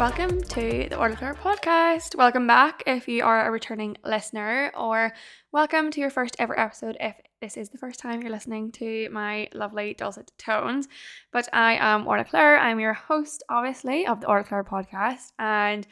Welcome 0.00 0.40
to 0.40 0.86
the 0.88 0.96
Orlagh 0.96 1.36
podcast. 1.36 2.16
Welcome 2.16 2.46
back 2.46 2.82
if 2.86 3.06
you 3.06 3.22
are 3.22 3.46
a 3.46 3.50
returning 3.50 3.98
listener, 4.02 4.72
or 4.74 5.12
welcome 5.52 5.90
to 5.90 6.00
your 6.00 6.08
first 6.08 6.36
ever 6.38 6.58
episode 6.58 6.96
if 7.00 7.16
this 7.42 7.58
is 7.58 7.68
the 7.68 7.76
first 7.76 8.00
time 8.00 8.22
you're 8.22 8.30
listening 8.30 8.72
to 8.72 9.10
my 9.10 9.48
lovely 9.52 9.92
dulcet 9.92 10.32
tones. 10.38 10.88
But 11.32 11.50
I 11.52 11.74
am 11.74 12.06
Orlagh 12.06 12.30
Claire. 12.30 12.56
I'm 12.56 12.80
your 12.80 12.94
host, 12.94 13.42
obviously, 13.50 14.06
of 14.06 14.22
the 14.22 14.26
Orlagh 14.26 14.66
podcast, 14.66 15.32
and 15.38 15.86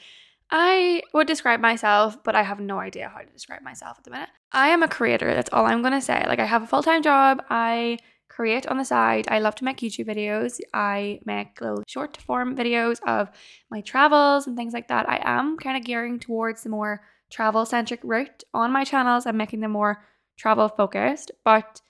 I 0.51 1.03
would 1.13 1.27
describe 1.27 1.61
myself, 1.61 2.25
but 2.25 2.35
I 2.35 2.45
have 2.45 2.61
no 2.61 2.79
idea 2.79 3.11
how 3.11 3.21
to 3.21 3.31
describe 3.31 3.61
myself 3.61 3.99
at 3.99 4.05
the 4.05 4.11
minute. 4.11 4.31
I 4.53 4.69
am 4.69 4.83
a 4.83 4.89
creator. 4.89 5.35
That's 5.35 5.51
all 5.53 5.67
I'm 5.67 5.83
gonna 5.83 6.01
say. 6.01 6.25
Like 6.27 6.39
I 6.39 6.47
have 6.47 6.63
a 6.63 6.67
full 6.67 6.83
time 6.83 7.03
job. 7.03 7.45
I 7.51 7.99
create 8.39 8.69
on 8.69 8.79
the 8.79 8.85
side. 8.85 9.27
I 9.29 9.41
love 9.41 9.57
to 9.57 9.65
make 9.65 9.79
YouTube 9.79 10.07
videos. 10.07 10.61
I 10.73 11.19
make 11.25 11.61
little 11.61 11.83
short 11.89 12.17
form 12.19 12.55
videos 12.55 13.01
of 13.05 13.29
my 13.69 13.81
travels 13.81 14.47
and 14.47 14.57
things 14.57 14.73
like 14.73 14.87
that. 14.89 15.09
I 15.09 15.19
am 15.25 15.57
kind 15.57 15.77
of 15.77 15.83
gearing 15.83 16.21
towards 16.21 16.63
the 16.63 16.69
more 16.69 17.01
travel 17.31 17.67
centric 17.67 17.99
route 18.05 18.45
on 18.55 18.71
my 18.71 18.85
channels. 18.85 19.27
I'm 19.27 19.37
making 19.37 19.59
them 19.59 19.73
more 19.73 20.05
travel 20.37 20.69
focused. 20.69 21.33
But 21.45 21.81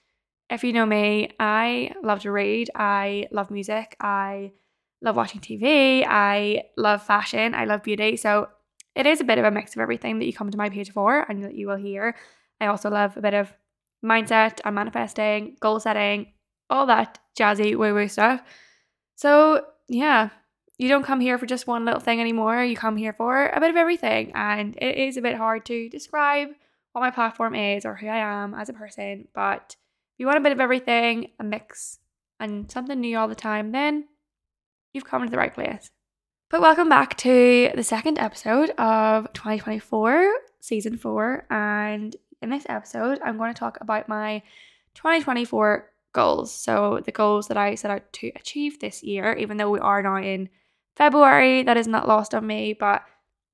if 0.49 0.63
you 0.63 0.73
know 0.73 0.87
me, 0.87 1.33
I 1.39 1.93
love 2.01 2.21
to 2.21 2.31
read. 2.31 2.71
I 2.73 3.27
love 3.31 3.51
music. 3.51 3.95
I 4.01 4.53
love 5.03 5.15
watching 5.15 5.41
TV. 5.41 6.03
I 6.07 6.63
love 6.77 7.03
fashion. 7.03 7.53
I 7.53 7.65
love 7.65 7.83
beauty. 7.83 8.17
So 8.17 8.49
it 8.95 9.05
is 9.05 9.21
a 9.21 9.23
bit 9.23 9.37
of 9.37 9.45
a 9.45 9.51
mix 9.51 9.75
of 9.75 9.81
everything 9.81 10.17
that 10.17 10.25
you 10.25 10.33
come 10.33 10.49
to 10.49 10.57
my 10.57 10.69
page 10.69 10.91
for 10.91 11.27
and 11.29 11.43
that 11.43 11.53
you 11.53 11.67
will 11.67 11.77
hear. 11.77 12.15
I 12.59 12.65
also 12.65 12.89
love 12.89 13.17
a 13.17 13.21
bit 13.21 13.35
of 13.35 13.53
mindset 14.03 14.61
and 14.65 14.73
manifesting, 14.73 15.55
goal 15.59 15.79
setting, 15.79 16.33
all 16.69 16.85
that 16.87 17.19
jazzy 17.37 17.75
woo 17.75 17.93
woo 17.93 18.07
stuff. 18.07 18.41
So, 19.15 19.65
yeah, 19.87 20.29
you 20.77 20.87
don't 20.87 21.03
come 21.03 21.19
here 21.19 21.37
for 21.37 21.45
just 21.45 21.67
one 21.67 21.83
little 21.83 21.99
thing 21.99 22.21
anymore. 22.21 22.63
You 22.63 22.75
come 22.75 22.95
here 22.95 23.13
for 23.13 23.47
a 23.47 23.59
bit 23.59 23.69
of 23.69 23.75
everything. 23.75 24.31
And 24.33 24.75
it 24.77 24.97
is 24.97 25.17
a 25.17 25.21
bit 25.21 25.35
hard 25.35 25.65
to 25.65 25.89
describe 25.89 26.49
what 26.93 27.01
my 27.01 27.11
platform 27.11 27.53
is 27.53 27.85
or 27.85 27.95
who 27.95 28.07
I 28.07 28.17
am 28.17 28.53
as 28.53 28.69
a 28.69 28.73
person. 28.73 29.27
But 29.33 29.75
if 30.13 30.19
you 30.19 30.25
want 30.25 30.37
a 30.37 30.41
bit 30.41 30.53
of 30.53 30.61
everything, 30.61 31.31
a 31.39 31.43
mix, 31.43 31.99
and 32.39 32.71
something 32.71 32.99
new 32.99 33.17
all 33.17 33.27
the 33.27 33.35
time, 33.35 33.73
then 33.73 34.07
you've 34.93 35.03
come 35.03 35.23
to 35.23 35.29
the 35.29 35.37
right 35.37 35.53
place. 35.53 35.91
But 36.49 36.61
welcome 36.61 36.87
back 36.87 37.17
to 37.17 37.71
the 37.75 37.83
second 37.83 38.17
episode 38.17 38.69
of 38.71 39.31
2024, 39.33 40.33
season 40.61 40.97
four. 40.97 41.45
And 41.49 42.15
in 42.41 42.49
this 42.49 42.65
episode, 42.69 43.19
I'm 43.23 43.37
going 43.37 43.53
to 43.53 43.59
talk 43.59 43.77
about 43.81 44.07
my 44.07 44.41
2024 44.95 45.91
goals. 46.13 46.53
So, 46.53 47.01
the 47.05 47.11
goals 47.11 47.47
that 47.47 47.57
I 47.57 47.75
set 47.75 47.91
out 47.91 48.11
to 48.13 48.31
achieve 48.35 48.79
this 48.79 49.03
year, 49.03 49.33
even 49.33 49.57
though 49.57 49.69
we 49.69 49.79
are 49.79 50.01
now 50.01 50.17
in 50.17 50.49
February, 50.95 51.63
that 51.63 51.77
is 51.77 51.87
not 51.87 52.07
lost 52.07 52.33
on 52.33 52.45
me. 52.45 52.73
But 52.73 53.03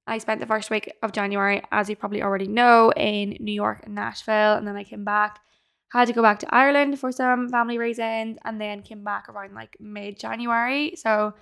I 0.07 0.17
spent 0.19 0.39
the 0.39 0.47
first 0.47 0.69
week 0.69 0.91
of 1.01 1.11
January, 1.11 1.61
as 1.71 1.89
you 1.89 1.95
probably 1.95 2.21
already 2.21 2.47
know, 2.47 2.91
in 2.95 3.37
New 3.39 3.53
York 3.53 3.81
and 3.85 3.95
Nashville. 3.95 4.53
And 4.53 4.67
then 4.67 4.75
I 4.75 4.83
came 4.83 5.03
back, 5.03 5.39
had 5.91 6.07
to 6.07 6.13
go 6.13 6.21
back 6.21 6.39
to 6.39 6.55
Ireland 6.55 6.99
for 6.99 7.11
some 7.11 7.49
family 7.49 7.77
reasons, 7.77 8.37
and 8.45 8.59
then 8.59 8.83
came 8.83 9.03
back 9.03 9.29
around 9.29 9.53
like 9.53 9.77
mid 9.79 10.19
January. 10.19 10.95
So, 10.95 11.33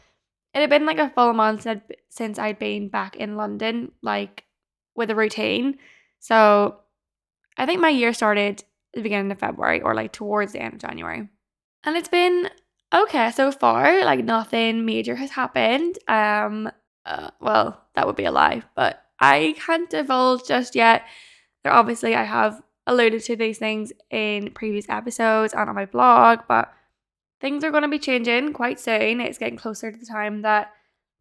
it 0.53 0.59
had 0.61 0.69
been 0.69 0.85
like 0.85 0.99
a 0.99 1.09
full 1.09 1.33
month 1.33 1.67
since 2.09 2.37
I'd 2.39 2.59
been 2.59 2.89
back 2.89 3.15
in 3.15 3.37
London, 3.37 3.91
like 4.01 4.43
with 4.95 5.09
a 5.09 5.15
routine. 5.15 5.77
So, 6.19 6.79
I 7.57 7.65
think 7.65 7.81
my 7.81 7.89
year 7.89 8.13
started 8.13 8.63
the 8.93 9.01
beginning 9.01 9.31
of 9.31 9.39
February 9.39 9.81
or 9.81 9.95
like 9.95 10.11
towards 10.11 10.53
the 10.53 10.61
end 10.61 10.73
of 10.73 10.79
January. 10.79 11.27
And 11.83 11.97
it's 11.97 12.07
been 12.07 12.49
okay 12.93 13.31
so 13.31 13.51
far. 13.51 14.03
Like 14.05 14.23
nothing 14.23 14.85
major 14.85 15.15
has 15.15 15.31
happened. 15.31 15.97
Um 16.07 16.71
uh, 17.05 17.31
well, 17.41 17.81
that 17.95 18.07
would 18.07 18.15
be 18.15 18.23
a 18.25 18.31
lie, 18.31 18.63
but 18.75 19.03
I 19.19 19.55
can't 19.57 19.89
divulge 19.89 20.47
just 20.47 20.73
yet. 20.73 21.03
There 21.63 21.73
obviously 21.73 22.15
I 22.15 22.23
have 22.23 22.61
alluded 22.87 23.23
to 23.23 23.35
these 23.35 23.57
things 23.57 23.91
in 24.09 24.51
previous 24.51 24.87
episodes 24.89 25.53
and 25.53 25.69
on 25.69 25.75
my 25.75 25.85
blog, 25.85 26.39
but 26.47 26.71
things 27.41 27.63
are 27.63 27.71
going 27.71 27.83
to 27.83 27.89
be 27.89 27.99
changing 27.99 28.53
quite 28.53 28.79
soon. 28.79 29.19
It's 29.19 29.37
getting 29.37 29.57
closer 29.57 29.91
to 29.91 29.97
the 29.97 30.05
time 30.05 30.43
that 30.43 30.71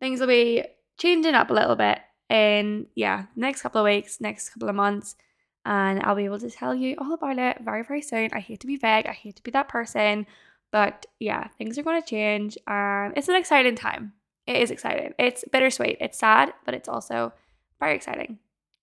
things 0.01 0.21
will 0.21 0.29
be 0.29 0.65
changing 0.99 1.35
up 1.35 1.51
a 1.51 1.55
little 1.55 1.77
bit 1.77 1.99
in 2.29 2.87
yeah, 2.95 3.27
next 3.35 3.63
couple 3.63 3.81
of 3.81 3.85
weeks, 3.85 4.21
next 4.21 4.51
couple 4.51 4.69
of 4.69 4.75
months 4.75 5.17
and 5.65 6.03
I'll 6.03 6.15
be 6.15 6.25
able 6.25 6.41
to 6.41 6.51
tell 6.51 6.75
you 6.75 6.97
all 6.99 7.15
about 7.15 7.39
it 7.39 7.59
very, 7.63 7.83
very 7.83 8.03
soon. 8.03 8.31
I 8.33 8.41
hate 8.41 8.61
to 8.61 8.67
be 8.67 8.77
vague, 8.77 9.07
I 9.07 9.13
hate 9.13 9.37
to 9.37 9.43
be 9.43 9.51
that 9.53 9.69
person, 9.69 10.27
but 10.71 11.07
yeah, 11.21 11.49
things 11.59 11.79
are 11.79 11.83
going 11.83 12.01
to 12.01 12.09
change, 12.09 12.59
and 12.67 13.13
it's 13.17 13.29
an 13.29 13.37
exciting 13.37 13.77
time. 13.77 14.13
It 14.47 14.57
is 14.57 14.71
exciting. 14.71 15.15
It's 15.19 15.45
bittersweet. 15.53 15.99
It's 16.01 16.19
sad, 16.19 16.53
but 16.65 16.75
it's 16.75 16.89
also 16.89 17.33
very 17.79 17.95
exciting. 17.95 18.39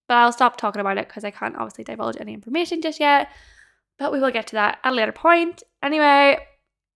But 0.07 0.17
I'll 0.17 0.31
stop 0.31 0.57
talking 0.57 0.79
about 0.79 0.97
it 0.97 1.07
because 1.07 1.23
I 1.23 1.31
can't 1.31 1.55
obviously 1.55 1.83
divulge 1.83 2.17
any 2.19 2.33
information 2.33 2.81
just 2.81 2.99
yet. 2.99 3.29
But 3.97 4.11
we 4.11 4.19
will 4.19 4.31
get 4.31 4.47
to 4.47 4.55
that 4.55 4.79
at 4.83 4.93
a 4.93 4.95
later 4.95 5.11
point. 5.11 5.63
Anyway, 5.83 6.37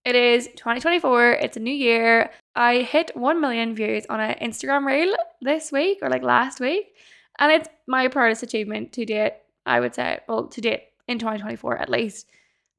it 0.05 0.15
is 0.15 0.47
2024. 0.55 1.33
It's 1.33 1.57
a 1.57 1.59
new 1.59 1.73
year. 1.73 2.31
I 2.55 2.81
hit 2.81 3.15
1 3.15 3.41
million 3.41 3.75
views 3.75 4.05
on 4.09 4.19
an 4.19 4.35
Instagram 4.41 4.85
reel 4.85 5.15
this 5.41 5.71
week 5.71 5.99
or 6.01 6.09
like 6.09 6.23
last 6.23 6.59
week. 6.59 6.95
And 7.39 7.51
it's 7.51 7.67
my 7.87 8.07
proudest 8.07 8.43
achievement 8.43 8.93
to 8.93 9.05
date 9.05 9.33
I 9.65 9.79
would 9.79 9.95
say, 9.95 10.19
well, 10.27 10.47
to 10.47 10.61
date 10.61 10.83
in 11.07 11.19
2024 11.19 11.77
at 11.77 11.89
least. 11.89 12.27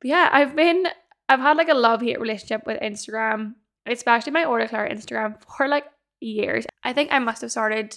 But 0.01 0.09
yeah, 0.09 0.29
I've 0.33 0.57
been, 0.57 0.87
I've 1.29 1.41
had 1.41 1.57
like 1.57 1.69
a 1.69 1.75
love 1.75 2.03
hate 2.03 2.21
relationship 2.21 2.67
with 2.67 2.81
Instagram, 2.81 3.55
especially 3.87 4.33
my 4.33 4.45
Orlagh 4.45 4.71
Instagram 4.71 5.37
for 5.57 5.69
like 5.69 5.85
years. 6.21 6.67
I 6.83 6.93
think 6.93 7.13
I 7.13 7.19
must 7.19 7.43
have 7.43 7.51
started 7.51 7.97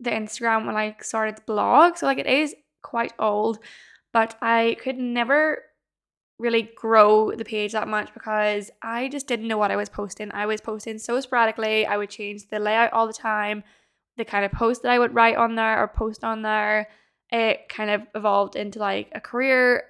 the 0.00 0.10
Instagram 0.10 0.66
when 0.66 0.76
I 0.76 0.96
started 1.00 1.36
the 1.36 1.42
blog. 1.42 1.96
So 1.96 2.06
like 2.06 2.18
it 2.18 2.26
is 2.26 2.54
quite 2.82 3.12
old, 3.18 3.58
but 4.12 4.36
I 4.42 4.76
could 4.82 4.98
never 4.98 5.62
really 6.38 6.70
grow 6.76 7.32
the 7.32 7.44
page 7.44 7.72
that 7.72 7.88
much 7.88 8.12
because 8.12 8.70
I 8.82 9.08
just 9.08 9.26
didn't 9.26 9.48
know 9.48 9.56
what 9.56 9.70
I 9.70 9.76
was 9.76 9.88
posting. 9.88 10.30
I 10.32 10.46
was 10.46 10.60
posting 10.60 10.98
so 10.98 11.18
sporadically. 11.20 11.86
I 11.86 11.96
would 11.96 12.10
change 12.10 12.48
the 12.48 12.58
layout 12.58 12.92
all 12.92 13.06
the 13.06 13.12
time, 13.12 13.64
the 14.18 14.24
kind 14.24 14.44
of 14.44 14.52
post 14.52 14.82
that 14.82 14.92
I 14.92 14.98
would 14.98 15.14
write 15.14 15.36
on 15.36 15.54
there 15.54 15.82
or 15.82 15.88
post 15.88 16.24
on 16.24 16.42
there 16.42 16.88
it 17.30 17.68
kind 17.68 17.90
of 17.90 18.02
evolved 18.14 18.56
into 18.56 18.78
like 18.78 19.10
a 19.14 19.20
career 19.20 19.84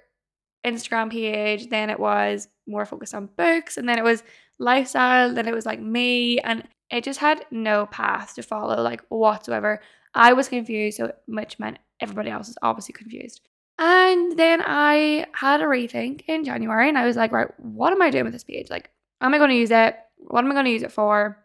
Instagram 0.65 1.11
page. 1.11 1.69
Then 1.69 1.89
it 1.89 1.99
was 1.99 2.47
more 2.67 2.85
focused 2.85 3.13
on 3.13 3.29
books, 3.37 3.77
and 3.77 3.87
then 3.87 3.97
it 3.97 4.03
was 4.03 4.23
lifestyle. 4.59 5.33
Then 5.33 5.47
it 5.47 5.53
was 5.53 5.65
like 5.65 5.79
me, 5.79 6.39
and 6.39 6.67
it 6.89 7.03
just 7.03 7.19
had 7.19 7.45
no 7.51 7.85
path 7.87 8.35
to 8.35 8.43
follow, 8.43 8.81
like 8.81 9.01
whatsoever. 9.09 9.81
I 10.13 10.33
was 10.33 10.49
confused, 10.49 10.97
so 10.97 11.13
which 11.27 11.59
meant 11.59 11.79
everybody 11.99 12.29
else 12.29 12.49
is 12.49 12.57
obviously 12.61 12.93
confused. 12.93 13.41
And 13.79 14.37
then 14.37 14.61
I 14.65 15.27
had 15.33 15.61
a 15.61 15.65
rethink 15.65 16.23
in 16.27 16.43
January, 16.43 16.89
and 16.89 16.97
I 16.97 17.05
was 17.05 17.15
like, 17.15 17.31
right, 17.31 17.47
what 17.59 17.93
am 17.93 18.01
I 18.01 18.09
doing 18.09 18.23
with 18.23 18.33
this 18.33 18.43
page? 18.43 18.69
Like, 18.69 18.89
am 19.21 19.33
I 19.33 19.37
going 19.37 19.51
to 19.51 19.55
use 19.55 19.71
it? 19.71 19.95
What 20.17 20.43
am 20.43 20.51
I 20.51 20.55
going 20.55 20.65
to 20.65 20.71
use 20.71 20.83
it 20.83 20.91
for? 20.91 21.37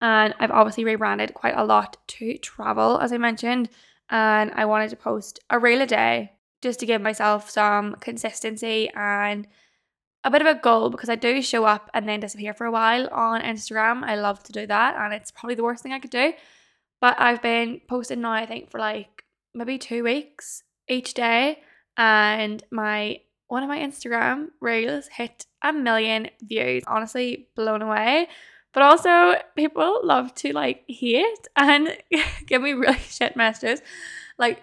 And 0.00 0.34
I've 0.38 0.52
obviously 0.52 0.84
rebranded 0.84 1.34
quite 1.34 1.56
a 1.56 1.64
lot 1.64 1.96
to 2.06 2.38
travel, 2.38 2.98
as 3.00 3.12
I 3.12 3.18
mentioned 3.18 3.68
and 4.10 4.50
I 4.54 4.64
wanted 4.64 4.90
to 4.90 4.96
post 4.96 5.40
a 5.48 5.58
reel 5.58 5.80
a 5.80 5.86
day 5.86 6.32
just 6.62 6.80
to 6.80 6.86
give 6.86 7.00
myself 7.00 7.48
some 7.48 7.94
consistency 8.00 8.90
and 8.94 9.46
a 10.24 10.30
bit 10.30 10.42
of 10.42 10.46
a 10.46 10.60
goal 10.60 10.90
because 10.90 11.08
I 11.08 11.14
do 11.14 11.40
show 11.40 11.64
up 11.64 11.88
and 11.94 12.08
then 12.08 12.20
disappear 12.20 12.52
for 12.52 12.66
a 12.66 12.70
while 12.70 13.08
on 13.10 13.40
Instagram. 13.40 14.02
I 14.04 14.16
love 14.16 14.42
to 14.44 14.52
do 14.52 14.66
that 14.66 14.96
and 14.96 15.14
it's 15.14 15.30
probably 15.30 15.54
the 15.54 15.62
worst 15.62 15.82
thing 15.82 15.92
I 15.92 15.98
could 15.98 16.10
do. 16.10 16.34
But 17.00 17.18
I've 17.18 17.40
been 17.40 17.80
posting 17.88 18.20
now, 18.20 18.32
I 18.32 18.44
think, 18.44 18.70
for 18.70 18.78
like 18.78 19.24
maybe 19.54 19.78
two 19.78 20.04
weeks 20.04 20.62
each 20.88 21.14
day. 21.14 21.62
And 21.96 22.62
my 22.70 23.20
one 23.48 23.62
of 23.62 23.68
my 23.68 23.78
Instagram 23.78 24.48
reels 24.60 25.08
hit 25.08 25.46
a 25.62 25.72
million 25.72 26.28
views. 26.42 26.84
Honestly, 26.86 27.48
blown 27.56 27.82
away. 27.82 28.28
But 28.72 28.82
also, 28.84 29.34
people 29.56 30.00
love 30.04 30.34
to 30.36 30.52
like 30.52 30.84
hate 30.88 31.48
and 31.56 31.96
give 32.46 32.62
me 32.62 32.72
really 32.72 32.98
shit 33.08 33.36
messages. 33.36 33.82
Like, 34.38 34.62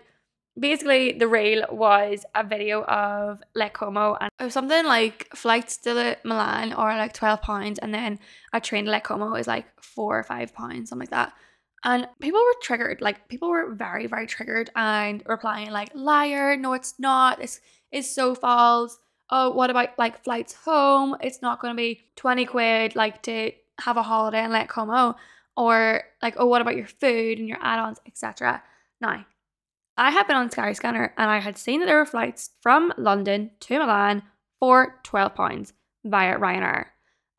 basically, 0.57 1.13
the 1.13 1.27
reel 1.27 1.65
was 1.69 2.25
a 2.33 2.44
video 2.44 2.83
of 2.83 3.42
Lake 3.54 3.74
Como 3.74 4.18
and 4.19 4.51
something 4.51 4.86
like 4.86 5.27
flights 5.36 5.77
to 5.77 6.18
Milan 6.24 6.74
or 6.74 6.95
like 6.95 7.13
twelve 7.13 7.42
pounds, 7.42 7.80
and 7.80 7.94
then 7.94 8.19
a 8.54 8.62
train 8.62 8.86
to 8.86 8.92
Lake 8.92 9.04
Como 9.04 9.33
is 9.36 9.48
like 9.48 9.65
four 9.81 10.18
or 10.19 10.24
five 10.24 10.53
pounds, 10.53 10.89
something 10.89 11.07
like 11.07 11.12
that. 11.12 11.33
And 11.83 12.07
people 12.19 12.39
were 12.39 12.56
triggered, 12.62 13.01
like 13.01 13.27
people 13.27 13.50
were 13.50 13.74
very, 13.74 14.07
very 14.07 14.25
triggered 14.25 14.69
and 14.75 15.21
replying 15.25 15.71
like, 15.71 15.89
"Liar! 15.94 16.56
No, 16.57 16.74
it's 16.74 16.95
not. 16.98 17.39
This 17.39 17.60
is 17.92 18.13
so 18.13 18.36
false." 18.36 18.98
Oh, 19.30 19.51
what 19.51 19.69
about 19.69 19.89
like 19.98 20.24
flights 20.24 20.53
home? 20.53 21.18
It's 21.21 21.42
not 21.42 21.62
to 21.62 21.74
be 21.74 22.06
twenty 22.15 22.45
quid 22.45 22.95
like 22.95 23.21
to 23.24 23.51
have 23.79 23.97
a 23.97 24.03
holiday 24.03 24.44
in 24.44 24.51
Lake 24.51 24.69
Como, 24.69 25.15
or 25.56 26.03
like, 26.21 26.35
oh, 26.38 26.45
what 26.45 26.62
about 26.62 26.75
your 26.75 26.88
food 26.88 27.39
and 27.39 27.47
your 27.47 27.57
add-ons, 27.62 28.00
etc. 28.06 28.63
Now, 29.01 29.25
I 29.97 30.12
have 30.12 30.27
been 30.27 30.35
on 30.35 30.50
Skyscanner 30.50 31.12
and 31.18 31.31
I 31.31 31.39
had 31.39 31.57
seen 31.57 31.79
that 31.79 31.88
there 31.88 31.97
were 31.97 32.06
flights 32.06 32.51
from 32.62 32.94
London 32.97 33.51
to 33.62 33.79
Milan 33.79 34.21
for 34.59 35.00
£12 35.03 35.74
via 36.06 36.38
Ryanair. 36.38 36.85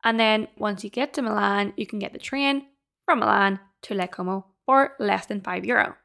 And 0.03 0.19
then 0.19 0.47
once 0.57 0.83
you 0.83 0.89
get 0.89 1.13
to 1.13 1.21
Milan, 1.21 1.73
you 1.77 1.85
can 1.85 1.99
get 1.99 2.13
the 2.13 2.19
train 2.19 2.65
from 3.05 3.19
Milan 3.19 3.59
to 3.83 3.93
Lake 3.93 4.11
Como 4.11 4.45
for 4.65 4.93
less 4.99 5.25
than 5.25 5.41
five 5.41 5.65
euro. 5.65 5.95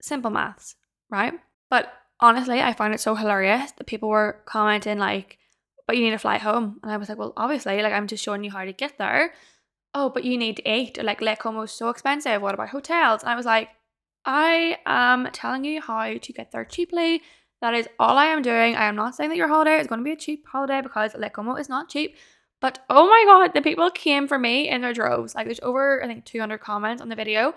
Simple 0.00 0.30
maths, 0.30 0.76
right? 1.10 1.34
But 1.70 1.92
honestly, 2.20 2.60
I 2.60 2.72
found 2.72 2.94
it 2.94 3.00
so 3.00 3.14
hilarious 3.14 3.72
that 3.72 3.86
people 3.86 4.08
were 4.08 4.42
commenting 4.46 4.98
like, 4.98 5.38
but 5.86 5.96
you 5.96 6.02
need 6.04 6.10
to 6.10 6.18
fly 6.18 6.38
home. 6.38 6.80
And 6.82 6.90
I 6.90 6.96
was 6.96 7.08
like, 7.08 7.18
well, 7.18 7.34
obviously, 7.36 7.82
like 7.82 7.92
I'm 7.92 8.06
just 8.06 8.24
showing 8.24 8.42
you 8.42 8.50
how 8.50 8.64
to 8.64 8.72
get 8.72 8.96
there. 8.98 9.32
Oh, 9.94 10.10
but 10.10 10.24
you 10.24 10.36
need 10.36 10.60
eight. 10.64 11.02
Like 11.02 11.20
Lake 11.20 11.38
Como 11.38 11.62
is 11.62 11.70
so 11.70 11.88
expensive. 11.88 12.42
What 12.42 12.54
about 12.54 12.70
hotels? 12.70 13.22
And 13.22 13.30
I 13.30 13.36
was 13.36 13.46
like, 13.46 13.68
I 14.24 14.78
am 14.86 15.28
telling 15.32 15.64
you 15.64 15.80
how 15.80 16.18
to 16.18 16.32
get 16.32 16.50
there 16.50 16.64
cheaply. 16.64 17.22
That 17.60 17.74
is 17.74 17.88
all 17.98 18.18
I 18.18 18.26
am 18.26 18.42
doing. 18.42 18.74
I 18.74 18.86
am 18.86 18.96
not 18.96 19.14
saying 19.14 19.30
that 19.30 19.36
your 19.36 19.48
holiday 19.48 19.78
is 19.78 19.86
going 19.86 20.00
to 20.00 20.04
be 20.04 20.12
a 20.12 20.16
cheap 20.16 20.46
holiday 20.46 20.80
because 20.80 21.14
Lake 21.14 21.32
Como 21.32 21.54
is 21.54 21.68
not 21.68 21.88
cheap. 21.88 22.16
But 22.60 22.80
oh 22.90 23.06
my 23.08 23.24
god, 23.26 23.54
the 23.54 23.62
people 23.62 23.90
came 23.90 24.26
for 24.26 24.38
me 24.38 24.68
in 24.68 24.80
their 24.80 24.92
droves. 24.92 25.34
Like 25.34 25.46
there's 25.46 25.60
over 25.62 26.02
I 26.02 26.06
think 26.06 26.24
200 26.24 26.58
comments 26.58 27.00
on 27.02 27.08
the 27.08 27.16
video. 27.16 27.54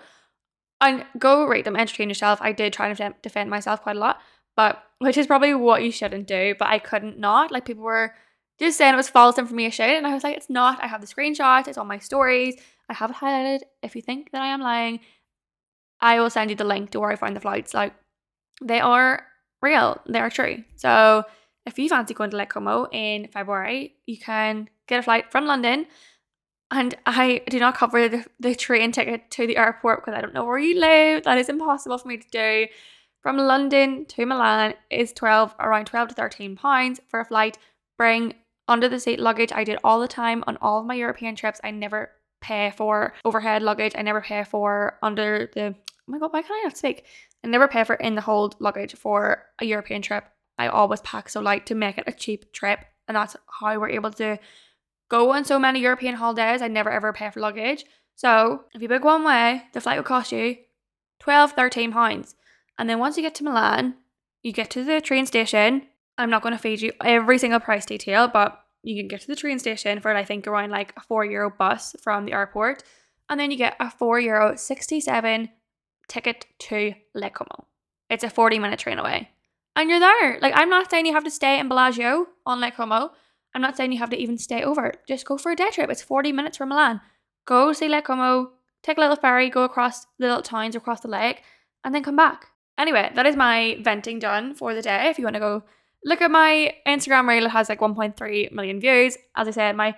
And 0.80 1.04
go 1.18 1.44
rate 1.44 1.64
them, 1.64 1.76
entertain 1.76 2.08
yourself. 2.08 2.40
I 2.40 2.52
did 2.52 2.72
try 2.72 2.92
to 2.92 3.14
defend 3.20 3.50
myself 3.50 3.82
quite 3.82 3.96
a 3.96 3.98
lot, 3.98 4.20
but 4.54 4.82
which 4.98 5.16
is 5.16 5.26
probably 5.26 5.54
what 5.54 5.82
you 5.82 5.90
shouldn't 5.90 6.28
do. 6.28 6.54
But 6.58 6.68
I 6.68 6.78
couldn't 6.78 7.18
not. 7.18 7.50
Like 7.50 7.64
people 7.64 7.82
were 7.82 8.14
just 8.58 8.78
saying 8.78 8.94
it 8.94 8.96
was 8.96 9.08
false 9.08 9.38
information, 9.38 9.88
and 9.88 10.06
I 10.06 10.14
was 10.14 10.24
like, 10.24 10.36
it's 10.36 10.50
not. 10.50 10.82
I 10.82 10.86
have 10.88 11.00
the 11.00 11.06
screenshots. 11.06 11.68
It's 11.68 11.78
on 11.78 11.86
my 11.86 11.98
stories. 11.98 12.56
I 12.88 12.94
have 12.94 13.10
it 13.10 13.16
highlighted. 13.16 13.60
If 13.82 13.94
you 13.94 14.02
think 14.02 14.30
that 14.32 14.42
I 14.42 14.48
am 14.48 14.60
lying, 14.60 15.00
I 16.00 16.20
will 16.20 16.30
send 16.30 16.50
you 16.50 16.56
the 16.56 16.64
link 16.64 16.90
to 16.90 17.00
where 17.00 17.10
I 17.10 17.16
find 17.16 17.36
the 17.36 17.40
flights. 17.40 17.74
Like 17.74 17.94
they 18.62 18.80
are 18.80 19.24
real. 19.62 20.00
They 20.08 20.20
are 20.20 20.30
true. 20.30 20.64
So 20.76 21.24
if 21.66 21.78
you 21.78 21.88
fancy 21.88 22.14
going 22.14 22.30
to 22.30 22.36
Lake 22.36 22.50
Como 22.50 22.86
in 22.92 23.28
February, 23.28 23.96
you 24.06 24.16
can 24.18 24.68
get 24.86 25.00
a 25.00 25.02
flight 25.02 25.30
from 25.30 25.46
London. 25.46 25.86
And 26.70 26.94
I 27.06 27.42
do 27.48 27.58
not 27.58 27.74
cover 27.74 28.08
the, 28.08 28.24
the 28.40 28.54
train 28.54 28.92
ticket 28.92 29.30
to 29.32 29.46
the 29.46 29.56
airport 29.56 30.04
because 30.04 30.16
I 30.16 30.20
don't 30.20 30.34
know 30.34 30.44
where 30.44 30.58
you 30.58 30.78
live. 30.78 31.24
That 31.24 31.38
is 31.38 31.48
impossible 31.48 31.98
for 31.98 32.08
me 32.08 32.18
to 32.18 32.28
do. 32.30 32.66
From 33.22 33.36
London 33.36 34.04
to 34.06 34.26
Milan 34.26 34.74
is 34.90 35.12
12 35.12 35.54
around 35.58 35.86
12 35.86 36.08
to 36.08 36.14
13 36.14 36.56
pounds 36.56 37.00
for 37.08 37.20
a 37.20 37.24
flight. 37.24 37.58
Bring 37.96 38.34
under 38.68 38.88
the 38.88 39.00
seat 39.00 39.18
luggage. 39.18 39.52
I 39.52 39.64
did 39.64 39.78
all 39.82 40.00
the 40.00 40.08
time 40.08 40.44
on 40.46 40.56
all 40.60 40.80
of 40.80 40.86
my 40.86 40.94
European 40.94 41.34
trips. 41.34 41.60
I 41.64 41.70
never 41.70 42.10
pay 42.40 42.72
for 42.76 43.14
overhead 43.24 43.62
luggage. 43.62 43.94
I 43.96 44.02
never 44.02 44.20
pay 44.20 44.44
for 44.44 44.98
under 45.02 45.50
the 45.54 45.74
oh 45.74 45.74
my 46.06 46.18
god, 46.18 46.32
why 46.32 46.42
can 46.42 46.52
I 46.52 46.62
not 46.64 46.76
speak? 46.76 47.04
I 47.44 47.48
never 47.48 47.68
pay 47.68 47.84
for 47.84 47.94
in 47.94 48.14
the 48.14 48.20
hold 48.20 48.56
luggage 48.60 48.94
for 48.94 49.44
a 49.58 49.64
European 49.64 50.02
trip. 50.02 50.24
I 50.58 50.68
always 50.68 51.00
pack 51.00 51.28
so 51.28 51.40
light 51.40 51.66
to 51.66 51.74
make 51.74 51.98
it 51.98 52.04
a 52.06 52.12
cheap 52.12 52.52
trip, 52.52 52.80
and 53.06 53.16
that's 53.16 53.36
how 53.60 53.78
we're 53.78 53.90
able 53.90 54.10
to 54.12 54.38
go 55.08 55.32
on 55.32 55.44
so 55.44 55.58
many 55.58 55.80
European 55.80 56.16
holidays. 56.16 56.62
I 56.62 56.68
never 56.68 56.90
ever 56.90 57.12
pay 57.12 57.30
for 57.30 57.40
luggage. 57.40 57.84
So 58.14 58.64
if 58.74 58.82
you 58.82 58.88
book 58.88 59.04
one 59.04 59.24
way, 59.24 59.62
the 59.72 59.80
flight 59.80 59.96
will 59.96 60.04
cost 60.04 60.32
you 60.32 60.56
12, 61.20 61.52
13 61.52 61.92
pounds. 61.92 62.34
And 62.78 62.88
then 62.88 62.98
once 62.98 63.16
you 63.16 63.22
get 63.22 63.34
to 63.36 63.44
Milan, 63.44 63.94
you 64.42 64.52
get 64.52 64.70
to 64.70 64.84
the 64.84 65.00
train 65.00 65.26
station. 65.26 65.86
I'm 66.18 66.30
not 66.30 66.42
going 66.42 66.54
to 66.54 66.58
feed 66.58 66.82
you 66.82 66.92
every 67.04 67.38
single 67.38 67.60
price 67.60 67.86
detail, 67.86 68.28
but 68.28 68.60
you 68.82 69.00
can 69.00 69.08
get 69.08 69.20
to 69.22 69.28
the 69.28 69.36
train 69.36 69.58
station 69.58 70.00
for 70.00 70.14
I 70.14 70.24
think 70.24 70.46
around 70.46 70.70
like 70.70 70.92
a 70.96 71.00
four 71.00 71.24
euro 71.24 71.50
bus 71.50 71.94
from 72.02 72.24
the 72.24 72.32
airport. 72.32 72.82
And 73.30 73.38
then 73.38 73.50
you 73.50 73.56
get 73.56 73.76
a 73.78 73.90
four 73.90 74.18
euro 74.18 74.56
67 74.56 75.48
ticket 76.08 76.46
to 76.58 76.94
Lake 77.14 77.34
Como. 77.34 77.66
It's 78.10 78.24
a 78.24 78.30
40 78.30 78.58
minute 78.58 78.78
train 78.78 78.98
away. 78.98 79.30
And 79.76 79.88
you're 79.88 80.00
there. 80.00 80.40
Like, 80.40 80.54
I'm 80.56 80.70
not 80.70 80.90
saying 80.90 81.06
you 81.06 81.12
have 81.12 81.24
to 81.24 81.30
stay 81.30 81.60
in 81.60 81.68
Bellagio 81.68 82.26
on 82.44 82.60
Lake 82.60 82.74
Como. 82.74 83.12
I'm 83.54 83.62
not 83.62 83.76
saying 83.76 83.92
you 83.92 83.98
have 83.98 84.10
to 84.10 84.16
even 84.16 84.38
stay 84.38 84.62
over. 84.62 84.94
Just 85.06 85.24
go 85.24 85.38
for 85.38 85.52
a 85.52 85.56
day 85.56 85.70
trip. 85.70 85.88
It's 85.88 86.02
40 86.02 86.32
minutes 86.32 86.56
from 86.56 86.70
Milan. 86.70 87.00
Go 87.46 87.72
see 87.72 87.88
Lake 87.88 88.04
Como, 88.04 88.50
take 88.82 88.98
a 88.98 89.00
little 89.00 89.16
ferry, 89.16 89.48
go 89.50 89.62
across 89.62 90.04
the 90.18 90.26
little 90.26 90.42
towns 90.42 90.74
across 90.74 91.00
the 91.00 91.08
lake, 91.08 91.42
and 91.84 91.94
then 91.94 92.02
come 92.02 92.16
back. 92.16 92.46
Anyway, 92.76 93.10
that 93.14 93.26
is 93.26 93.36
my 93.36 93.78
venting 93.82 94.18
done 94.18 94.54
for 94.54 94.74
the 94.74 94.82
day. 94.82 95.08
If 95.08 95.18
you 95.18 95.24
want 95.24 95.34
to 95.34 95.40
go 95.40 95.64
look 96.04 96.22
at 96.22 96.30
my 96.30 96.74
Instagram 96.86 97.28
reel, 97.28 97.46
it 97.46 97.50
has 97.50 97.68
like 97.68 97.80
1.3 97.80 98.52
million 98.52 98.80
views. 98.80 99.16
As 99.36 99.48
I 99.48 99.52
said, 99.52 99.76
my 99.76 99.94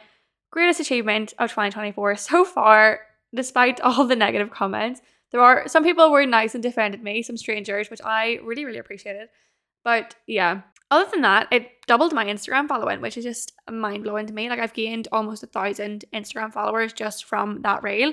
greatest 0.50 0.81
achievement 0.81 1.35
of 1.38 1.50
2024 1.50 2.17
so 2.17 2.44
far, 2.44 3.00
despite 3.35 3.81
all 3.82 4.06
the 4.06 4.17
negative 4.17 4.50
comments. 4.50 5.00
There 5.31 5.41
are 5.41 5.69
some 5.69 5.85
people 5.85 6.11
were 6.11 6.26
nice 6.26 6.55
and 6.55 6.62
defended 6.62 7.02
me, 7.02 7.23
some 7.23 7.37
strangers, 7.37 7.88
which 7.88 8.00
I 8.05 8.41
really, 8.43 8.64
really 8.64 8.79
appreciated. 8.79 9.29
But 9.85 10.17
yeah, 10.26 10.62
other 10.91 11.08
than 11.08 11.23
that, 11.23 11.47
it 11.52 11.70
doubled 11.87 12.12
my 12.12 12.25
Instagram 12.25 12.67
following, 12.67 13.00
which 13.00 13.17
is 13.17 13.25
just 13.25 13.53
mind 13.70 14.03
blowing 14.03 14.26
to 14.26 14.32
me. 14.32 14.50
Like 14.50 14.58
I've 14.58 14.73
gained 14.73 15.06
almost 15.12 15.44
a 15.44 15.46
thousand 15.46 16.05
Instagram 16.12 16.53
followers 16.53 16.93
just 16.93 17.25
from 17.25 17.62
that 17.62 17.85
reel. 17.85 18.12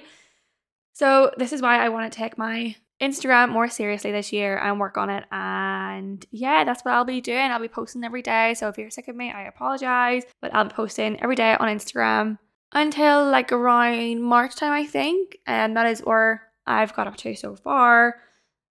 So 0.94 1.32
this 1.38 1.54
is 1.54 1.62
why 1.62 1.78
I 1.84 1.90
want 1.90 2.12
to 2.12 2.18
take 2.18 2.38
my 2.38 2.76
Instagram 3.02 3.50
more 3.50 3.70
seriously 3.70 4.12
this 4.12 4.34
year 4.34 4.58
and 4.58 4.80
work 4.80 4.98
on 4.98 5.10
it. 5.10 5.24
And 5.32 6.26
yeah, 6.32 6.64
that's 6.64 6.84
what 6.84 6.94
I'll 6.94 7.06
be 7.06 7.22
doing. 7.22 7.40
I'll 7.52 7.60
be 7.60 7.68
posting 7.68 8.04
every 8.04 8.22
day. 8.22 8.54
So 8.56 8.70
if 8.70 8.78
you're 8.78 8.90
sick 8.90 9.08
of 9.08 9.16
me, 9.16 9.32
I 9.32 9.44
apologize. 9.44 10.24
But 10.42 10.54
I'll 10.54 10.66
be 10.66 10.74
posting 10.74 11.22
every 11.22 11.36
day 11.36 11.56
on 11.60 11.68
Instagram 11.68 12.40
until 12.74 13.30
like 13.30 13.52
around 13.52 14.22
March 14.22 14.56
time, 14.56 14.72
I 14.72 14.86
think. 14.86 15.38
And 15.46 15.78
that 15.78 15.88
is 15.88 16.00
where 16.00 16.44
I've 16.66 16.96
got 16.96 17.08
up 17.08 17.18
to 17.18 17.36
so 17.36 17.56
far. 17.56 18.16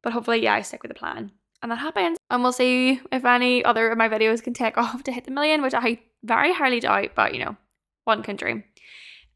But 0.02 0.12
hopefully, 0.12 0.42
yeah, 0.42 0.54
I 0.54 0.62
stick 0.62 0.82
with 0.82 0.90
the 0.90 0.98
plan. 0.98 1.32
And 1.62 1.72
that 1.72 1.76
happens. 1.76 2.18
And 2.30 2.42
we'll 2.42 2.52
see 2.52 3.00
if 3.10 3.24
any 3.24 3.64
other 3.64 3.90
of 3.90 3.98
my 3.98 4.08
videos 4.08 4.42
can 4.42 4.54
take 4.54 4.76
off 4.78 5.04
to 5.04 5.12
hit 5.12 5.24
the 5.24 5.30
million, 5.30 5.62
which 5.62 5.74
I 5.74 6.00
very 6.22 6.52
highly 6.52 6.80
doubt, 6.80 7.10
but 7.14 7.32
you 7.32 7.44
know, 7.44 7.56
one 8.04 8.22
can 8.22 8.36
dream. 8.36 8.64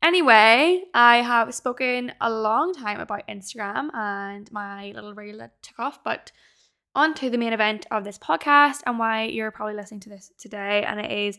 Anyway, 0.03 0.83
I 0.95 1.19
have 1.19 1.55
spoken 1.55 2.13
a 2.21 2.31
long 2.31 2.73
time 2.73 3.01
about 3.01 3.29
Instagram 3.29 3.91
and 3.95 4.51
my 4.51 4.93
little 4.93 5.15
reel 5.15 5.47
took 5.61 5.79
off, 5.79 6.03
but 6.03 6.33
on 6.95 7.15
to 7.15 7.29
the 7.29 7.39
main 7.39 7.53
event 7.53 7.87
of 7.91 8.05
this 8.05 8.19
podcast 8.19 8.81
and 8.87 8.99
why 8.99 9.25
you're 9.25 9.51
probably 9.51 9.75
listening 9.75 10.01
to 10.01 10.09
this 10.09 10.33
today, 10.39 10.85
and 10.85 10.99
it 11.01 11.11
is 11.11 11.39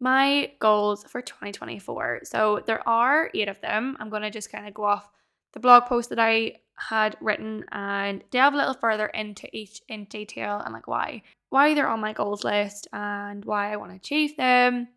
my 0.00 0.52
goals 0.60 1.04
for 1.04 1.22
2024. 1.22 2.20
So 2.24 2.62
there 2.66 2.86
are 2.86 3.30
eight 3.34 3.48
of 3.48 3.60
them. 3.62 3.96
I'm 3.98 4.10
going 4.10 4.22
to 4.22 4.30
just 4.30 4.52
kind 4.52 4.68
of 4.68 4.74
go 4.74 4.84
off 4.84 5.08
the 5.54 5.60
blog 5.60 5.86
post 5.86 6.10
that 6.10 6.18
I 6.18 6.56
had 6.76 7.16
written 7.20 7.64
and 7.72 8.22
delve 8.30 8.54
a 8.54 8.56
little 8.56 8.74
further 8.74 9.06
into 9.06 9.48
each 9.56 9.80
in 9.88 10.04
detail 10.04 10.60
and 10.64 10.74
like 10.74 10.88
why 10.88 11.22
why 11.50 11.72
they're 11.72 11.88
on 11.88 12.00
my 12.00 12.12
goals 12.12 12.42
list 12.42 12.88
and 12.92 13.44
why 13.44 13.72
I 13.72 13.76
want 13.76 13.92
to 13.92 13.96
achieve 13.96 14.36
them. 14.36 14.88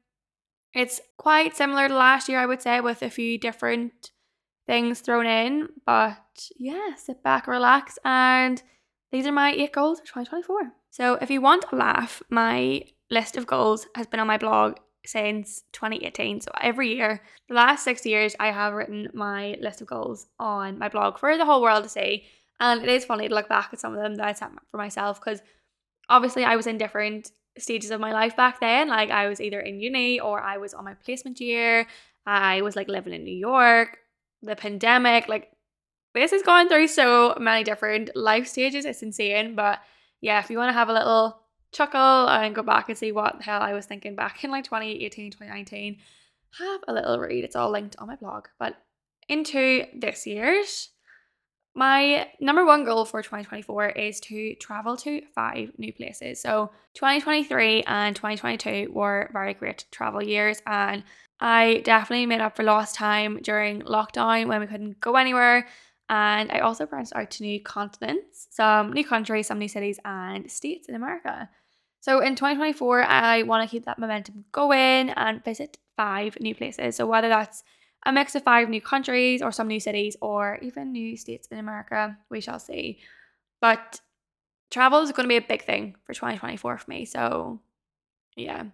It's 0.78 1.02
quite 1.18 1.58
similar 1.58 1.88
to 1.88 1.96
last 1.96 2.30
year, 2.30 2.40
I 2.40 2.46
would 2.46 2.62
say, 2.62 2.82
with 2.82 3.02
a 3.02 3.10
few 3.10 3.40
different 3.40 4.12
things 4.68 5.00
thrown 5.00 5.26
in. 5.26 5.70
But 5.88 6.52
yeah, 6.56 6.94
sit 6.96 7.24
back, 7.24 7.48
relax, 7.48 7.98
and 8.06 8.62
these 9.12 9.26
are 9.26 9.32
my 9.32 9.52
eight 9.54 9.74
goals 9.74 10.00
for 10.00 10.06
2024. 10.06 10.74
So 10.92 11.16
if 11.16 11.32
you 11.32 11.42
want 11.42 11.66
a 11.72 11.76
laugh, 11.76 12.22
my 12.30 12.84
list 13.10 13.38
of 13.38 13.48
goals 13.48 13.88
has 13.96 14.06
been 14.06 14.20
on 14.20 14.28
my 14.28 14.38
blog 14.38 14.78
since 15.04 15.64
2018. 15.74 16.42
So 16.42 16.52
every 16.62 16.94
year, 16.94 17.24
the 17.48 17.56
last 17.56 17.84
six 17.84 18.06
years, 18.06 18.36
I 18.40 18.52
have 18.52 18.74
written 18.74 19.10
my 19.16 19.58
list 19.60 19.82
of 19.82 19.88
goals 19.88 20.28
on 20.38 20.78
my 20.78 20.90
blog 20.90 21.18
for 21.18 21.36
the 21.38 21.46
whole 21.46 21.64
world 21.64 21.86
to 21.86 21.90
see. 21.90 22.26
And 22.60 22.84
it 22.84 22.90
is 22.90 23.04
funny 23.04 23.28
to 23.28 23.34
look 23.34 23.50
back 23.50 23.70
at 23.74 23.80
some 23.80 23.96
of 23.96 24.04
them 24.04 24.14
that 24.16 24.28
I 24.28 24.34
set 24.34 24.52
for 24.70 24.78
myself 24.78 25.20
because 25.20 25.42
obviously 26.08 26.44
I 26.44 26.56
was 26.56 26.68
in 26.68 26.78
different 26.78 27.32
stages 27.60 27.92
of 27.92 28.00
my 28.00 28.12
life 28.12 28.36
back 28.36 28.60
then. 28.60 28.88
Like 28.88 29.12
I 29.12 29.28
was 29.28 29.42
either 29.42 29.60
in 29.60 29.80
uni 29.80 30.20
or 30.20 30.42
I 30.42 30.58
was 30.58 30.74
on 30.74 30.86
my 30.86 30.94
placement 30.94 31.40
year. 31.40 31.88
I 32.26 32.62
was 32.62 32.76
like 32.76 32.88
living 32.88 33.14
in 33.14 33.24
New 33.24 33.36
York, 33.36 34.00
the 34.42 34.56
pandemic, 34.56 35.28
like 35.28 35.52
this 36.14 36.34
is 36.34 36.42
going 36.42 36.68
through 36.68 36.88
so 36.88 37.36
many 37.40 37.64
different 37.64 38.16
life 38.16 38.48
stages. 38.48 38.86
It's 38.86 39.04
insane. 39.04 39.56
But 39.56 39.80
yeah, 40.20 40.40
if 40.40 40.50
you 40.50 40.58
want 40.58 40.70
to 40.70 40.74
have 40.74 40.90
a 40.90 40.94
little 40.94 41.42
chuckle 41.72 42.30
and 42.30 42.56
go 42.56 42.64
back 42.64 42.90
and 42.90 42.98
see 42.98 43.12
what 43.12 43.38
the 43.38 43.44
hell 43.44 43.62
I 43.62 43.74
was 43.74 43.86
thinking 43.86 44.16
back 44.16 44.44
in 44.44 44.52
like 44.52 44.64
2018, 44.64 45.32
2019. 45.32 45.98
Have 46.60 46.82
a 46.88 46.94
little 46.94 47.20
read. 47.20 47.44
It's 47.44 47.56
all 47.56 47.72
linked 47.72 47.96
on 48.00 48.08
my 48.08 48.16
blog. 48.16 48.48
But 48.58 48.76
into 49.28 49.86
this 49.94 50.26
year's, 50.26 50.90
my 51.78 52.28
number 52.40 52.66
one 52.66 52.86
goal 52.86 53.06
for 53.06 53.22
2024 53.22 53.90
is 53.90 54.20
to 54.20 54.56
travel 54.56 54.98
to 54.98 55.22
five 55.36 55.72
new 55.78 55.94
places. 55.94 56.42
So 56.42 56.72
2023 56.96 57.84
and 57.84 58.16
2022 58.16 58.92
were 58.92 59.30
very 59.32 59.54
great 59.54 59.86
travel 59.92 60.24
years 60.24 60.60
and 60.66 61.04
I 61.40 61.84
definitely 61.86 62.26
made 62.26 62.42
up 62.42 62.56
for 62.56 62.64
lost 62.64 62.96
time 62.96 63.40
during 63.44 63.84
lockdown 63.84 64.48
when 64.48 64.60
we 64.60 64.66
couldn't 64.66 65.00
go 65.00 65.18
anywhere 65.18 65.68
and 66.10 66.52
I 66.52 66.60
also 66.60 66.88
branched 66.88 67.14
out 67.16 67.30
to 67.30 67.44
new 67.44 67.62
continents, 67.62 68.48
some 68.50 68.92
new 68.92 69.06
countries, 69.06 69.46
some 69.46 69.60
new 69.60 69.68
cities, 69.68 70.00
and 70.04 70.50
states 70.50 70.90
in 70.90 70.96
America. 70.96 71.48
So 72.00 72.22
in 72.22 72.36
2024, 72.36 73.04
I 73.04 73.44
want 73.44 73.70
to 73.70 73.72
keep 73.72 73.86
that 73.86 74.00
momentum 74.00 74.46
going 74.52 75.12
and 75.12 75.44
visit 75.44 75.78
five 75.96 76.40
new 76.40 76.56
places. 76.56 76.96
So 76.96 77.06
whether 77.06 77.30
that's 77.30 77.64
a 78.06 78.12
mix 78.12 78.36
of 78.36 78.44
five 78.44 78.70
new 78.70 78.82
countries 78.82 79.42
or 79.42 79.51
some 79.51 79.68
new 79.68 79.80
cities 79.80 80.16
or 80.22 80.60
even 80.62 80.92
new 80.92 81.18
states 81.18 81.48
in 81.48 81.58
America, 81.58 82.18
we 82.30 82.42
shall 82.42 82.60
see. 82.60 83.00
But 83.60 84.01
travel 84.72 85.00
is 85.01 85.12
going 85.12 85.25
to 85.25 85.30
be 85.30 85.38
a 85.38 85.42
big 85.42 85.63
thing 85.63 85.96
for 86.06 86.13
2024 86.13 86.77
for 86.77 86.89
me. 86.89 87.06
So 87.06 87.60
yeah, 88.36 88.66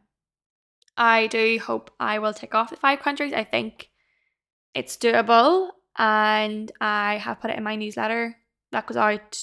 I 0.97 1.27
do 1.27 1.59
hope 1.59 1.91
I 1.99 2.19
will 2.19 2.33
tick 2.33 2.53
off 2.53 2.69
the 2.69 2.75
five 2.75 2.99
countries. 2.99 3.33
I 3.33 3.43
think 3.43 3.89
it's 4.73 4.97
doable 4.97 5.69
and 5.97 6.71
I 6.81 7.17
have 7.17 7.39
put 7.39 7.51
it 7.51 7.57
in 7.57 7.63
my 7.63 7.75
newsletter 7.75 8.35
that 8.71 8.87
goes 8.87 8.97
out 8.97 9.39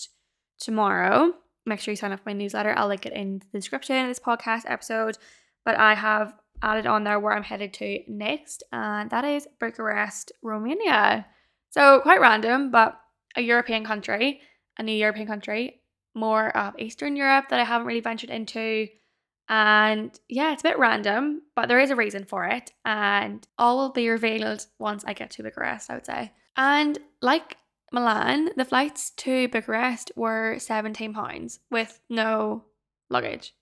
tomorrow. 0.58 1.32
Make 1.66 1.80
sure 1.80 1.92
you 1.92 1.96
sign 1.96 2.12
up 2.12 2.20
for 2.20 2.28
my 2.28 2.34
newsletter. 2.34 2.74
I'll 2.76 2.88
link 2.88 3.06
it 3.06 3.12
in 3.12 3.42
the 3.52 3.58
description 3.58 3.96
of 3.96 4.08
this 4.08 4.18
podcast 4.18 4.62
episode. 4.66 5.16
But 5.64 5.78
I 5.78 5.94
have 5.94 6.34
added 6.62 6.86
on 6.86 7.04
there 7.04 7.18
where 7.18 7.32
I'm 7.32 7.42
headed 7.42 7.72
to 7.74 8.00
next, 8.08 8.62
and 8.72 9.10
that 9.10 9.24
is 9.24 9.48
Bucharest, 9.58 10.32
Romania. 10.42 11.26
So 11.70 12.00
quite 12.00 12.20
random, 12.20 12.70
but 12.70 12.98
a 13.36 13.42
European 13.42 13.84
country, 13.84 14.40
a 14.78 14.82
new 14.82 14.92
European 14.92 15.26
country, 15.26 15.80
more 16.14 16.54
of 16.56 16.78
Eastern 16.78 17.16
Europe 17.16 17.46
that 17.50 17.60
I 17.60 17.64
haven't 17.64 17.86
really 17.86 18.00
ventured 18.00 18.30
into. 18.30 18.88
And 19.48 20.18
yeah, 20.28 20.52
it's 20.52 20.62
a 20.62 20.68
bit 20.68 20.78
random, 20.78 21.42
but 21.56 21.68
there 21.68 21.80
is 21.80 21.90
a 21.90 21.96
reason 21.96 22.24
for 22.24 22.44
it. 22.44 22.72
And 22.84 23.46
all 23.58 23.78
will 23.78 23.92
be 23.92 24.08
revealed 24.08 24.66
once 24.78 25.04
I 25.04 25.12
get 25.12 25.30
to 25.32 25.42
Bucharest, 25.42 25.90
I 25.90 25.94
would 25.94 26.06
say. 26.06 26.32
And 26.56 26.98
like 27.20 27.56
Milan, 27.92 28.50
the 28.56 28.64
flights 28.64 29.10
to 29.18 29.48
Bucharest 29.48 30.12
were 30.14 30.56
£17 30.58 31.58
with 31.70 32.00
no 32.08 32.64
luggage. 33.08 33.54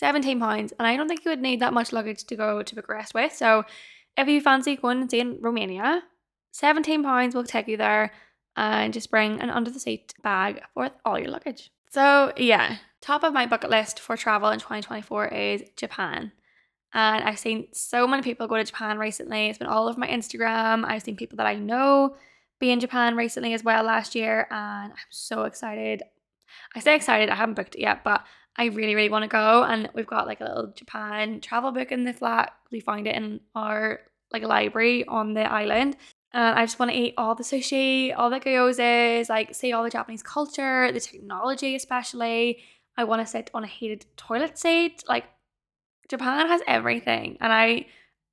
£17. 0.00 0.72
And 0.78 0.86
I 0.86 0.96
don't 0.96 1.08
think 1.08 1.24
you 1.24 1.30
would 1.30 1.40
need 1.40 1.60
that 1.60 1.72
much 1.72 1.92
luggage 1.92 2.24
to 2.24 2.36
go 2.36 2.62
to 2.62 2.74
Bucharest 2.74 3.14
with. 3.14 3.32
So 3.32 3.64
if 4.16 4.28
you 4.28 4.40
fancy 4.40 4.76
going 4.76 5.00
and 5.00 5.10
seeing 5.10 5.40
Romania, 5.40 6.02
£17 6.54 7.34
will 7.34 7.44
take 7.44 7.68
you 7.68 7.76
there 7.76 8.12
and 8.56 8.92
just 8.92 9.10
bring 9.10 9.40
an 9.40 9.50
under 9.50 9.70
the 9.70 9.80
seat 9.80 10.14
bag 10.22 10.60
for 10.74 10.90
all 11.04 11.18
your 11.18 11.30
luggage. 11.30 11.70
So, 11.90 12.32
yeah, 12.36 12.76
top 13.00 13.22
of 13.22 13.32
my 13.32 13.46
bucket 13.46 13.70
list 13.70 14.00
for 14.00 14.16
travel 14.16 14.50
in 14.50 14.58
2024 14.58 15.28
is 15.28 15.62
Japan. 15.76 16.32
And 16.94 17.24
I've 17.24 17.38
seen 17.38 17.68
so 17.72 18.06
many 18.06 18.22
people 18.22 18.46
go 18.46 18.56
to 18.56 18.64
Japan 18.64 18.98
recently. 18.98 19.48
It's 19.48 19.58
been 19.58 19.66
all 19.68 19.88
over 19.88 19.98
my 19.98 20.08
Instagram. 20.08 20.84
I've 20.84 21.02
seen 21.02 21.16
people 21.16 21.36
that 21.36 21.46
I 21.46 21.54
know 21.54 22.16
be 22.60 22.70
in 22.70 22.80
Japan 22.80 23.16
recently 23.16 23.54
as 23.54 23.64
well 23.64 23.82
last 23.82 24.14
year. 24.14 24.46
And 24.50 24.92
I'm 24.92 24.98
so 25.10 25.44
excited. 25.44 26.02
I 26.74 26.80
say 26.80 26.94
excited, 26.94 27.30
I 27.30 27.34
haven't 27.34 27.54
booked 27.54 27.74
it 27.74 27.80
yet, 27.80 28.04
but 28.04 28.24
I 28.56 28.66
really, 28.66 28.94
really 28.94 29.08
want 29.08 29.22
to 29.22 29.28
go. 29.28 29.62
And 29.64 29.88
we've 29.94 30.06
got 30.06 30.26
like 30.26 30.40
a 30.40 30.44
little 30.44 30.72
Japan 30.74 31.40
travel 31.40 31.72
book 31.72 31.90
in 31.90 32.04
the 32.04 32.12
flat. 32.12 32.52
We 32.70 32.80
find 32.80 33.06
it 33.06 33.16
in 33.16 33.40
our 33.54 34.00
like 34.30 34.42
a 34.42 34.46
library 34.46 35.06
on 35.06 35.34
the 35.34 35.50
island. 35.50 35.96
And 36.34 36.58
I 36.58 36.64
just 36.64 36.78
want 36.78 36.90
to 36.90 36.96
eat 36.96 37.14
all 37.16 37.34
the 37.34 37.42
sushi, 37.42 38.14
all 38.16 38.30
the 38.30 38.40
gyozas, 38.40 39.28
like 39.28 39.54
see 39.54 39.72
all 39.72 39.84
the 39.84 39.90
Japanese 39.90 40.22
culture, 40.22 40.90
the 40.92 41.00
technology 41.00 41.74
especially. 41.74 42.58
I 42.96 43.04
want 43.04 43.22
to 43.22 43.26
sit 43.26 43.50
on 43.54 43.64
a 43.64 43.66
heated 43.66 44.06
toilet 44.16 44.58
seat. 44.58 45.02
Like 45.08 45.24
Japan 46.08 46.46
has 46.48 46.60
everything. 46.66 47.38
And 47.40 47.52
I 47.52 47.86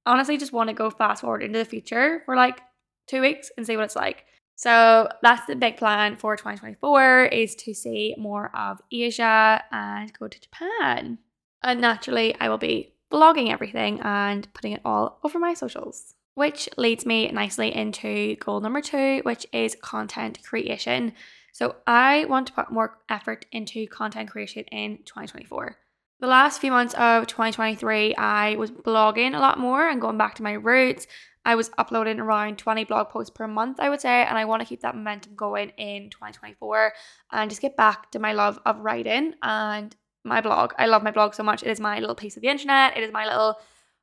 honestly 0.05 0.37
just 0.37 0.53
want 0.53 0.69
to 0.69 0.73
go 0.73 0.89
fast 0.89 1.21
forward 1.21 1.43
into 1.43 1.59
the 1.59 1.65
future 1.65 2.21
for 2.25 2.35
like 2.35 2.61
two 3.07 3.21
weeks 3.21 3.51
and 3.57 3.65
see 3.65 3.75
what 3.75 3.85
it's 3.85 3.95
like. 3.95 4.25
So 4.59 5.07
that's 5.21 5.45
the 5.47 5.55
big 5.55 5.77
plan 5.77 6.17
for 6.17 6.35
2024 6.35 7.25
is 7.25 7.55
to 7.55 7.73
see 7.73 8.13
more 8.17 8.53
of 8.53 8.81
Asia 8.91 9.63
and 9.71 10.11
go 10.19 10.27
to 10.27 10.39
Japan. 10.39 11.17
And 11.63 11.79
naturally, 11.79 12.35
I 12.41 12.49
will 12.49 12.57
be 12.57 12.93
vlogging 13.09 13.51
everything 13.51 14.01
and 14.01 14.53
putting 14.53 14.73
it 14.73 14.81
all 14.83 15.19
over 15.23 15.39
my 15.39 15.53
socials 15.53 16.15
which 16.39 16.69
leads 16.77 17.05
me 17.05 17.29
nicely 17.31 17.75
into 17.75 18.37
goal 18.37 18.61
number 18.61 18.79
two, 18.79 19.19
which 19.23 19.45
is 19.51 19.75
content 19.75 20.39
creation. 20.41 21.11
So 21.51 21.75
I 21.85 22.23
want 22.29 22.47
to 22.47 22.53
put 22.53 22.71
more 22.71 22.97
effort 23.09 23.45
into 23.51 23.85
content 23.87 24.29
creation 24.29 24.63
in 24.71 24.99
2024. 24.99 25.75
The 26.21 26.27
last 26.27 26.61
few 26.61 26.71
months 26.71 26.93
of 26.93 27.27
2023, 27.27 28.15
I 28.15 28.55
was 28.55 28.71
blogging 28.71 29.35
a 29.35 29.39
lot 29.39 29.59
more 29.59 29.89
and 29.89 29.99
going 29.99 30.17
back 30.17 30.35
to 30.35 30.43
my 30.43 30.53
roots. 30.53 31.07
I 31.49 31.55
was 31.55 31.71
uploading 31.79 32.19
around 32.19 32.59
20 32.59 32.83
blog 32.83 33.09
posts 33.09 33.31
per 33.31 33.47
month, 33.47 33.79
I 33.79 33.89
would 33.89 33.99
say, 33.99 34.23
and 34.23 34.37
I 34.37 34.45
want 34.45 34.61
to 34.61 34.67
keep 34.67 34.81
that 34.81 34.93
momentum 34.93 35.33
going 35.35 35.71
in 35.77 36.11
2024 36.11 36.93
and 37.31 37.49
just 37.49 37.59
get 37.59 37.75
back 37.75 38.11
to 38.11 38.19
my 38.19 38.33
love 38.33 38.59
of 38.67 38.79
writing 38.81 39.33
and 39.41 39.95
my 40.23 40.41
blog. 40.41 40.73
I 40.77 40.85
love 40.85 41.01
my 41.01 41.09
blog 41.09 41.33
so 41.33 41.41
much. 41.41 41.63
It 41.63 41.69
is 41.69 41.79
my 41.79 41.97
little 41.97 42.13
piece 42.13 42.35
of 42.35 42.43
the 42.43 42.49
internet, 42.49 42.95
it 42.95 43.03
is 43.03 43.11
my 43.11 43.25
little 43.25 43.55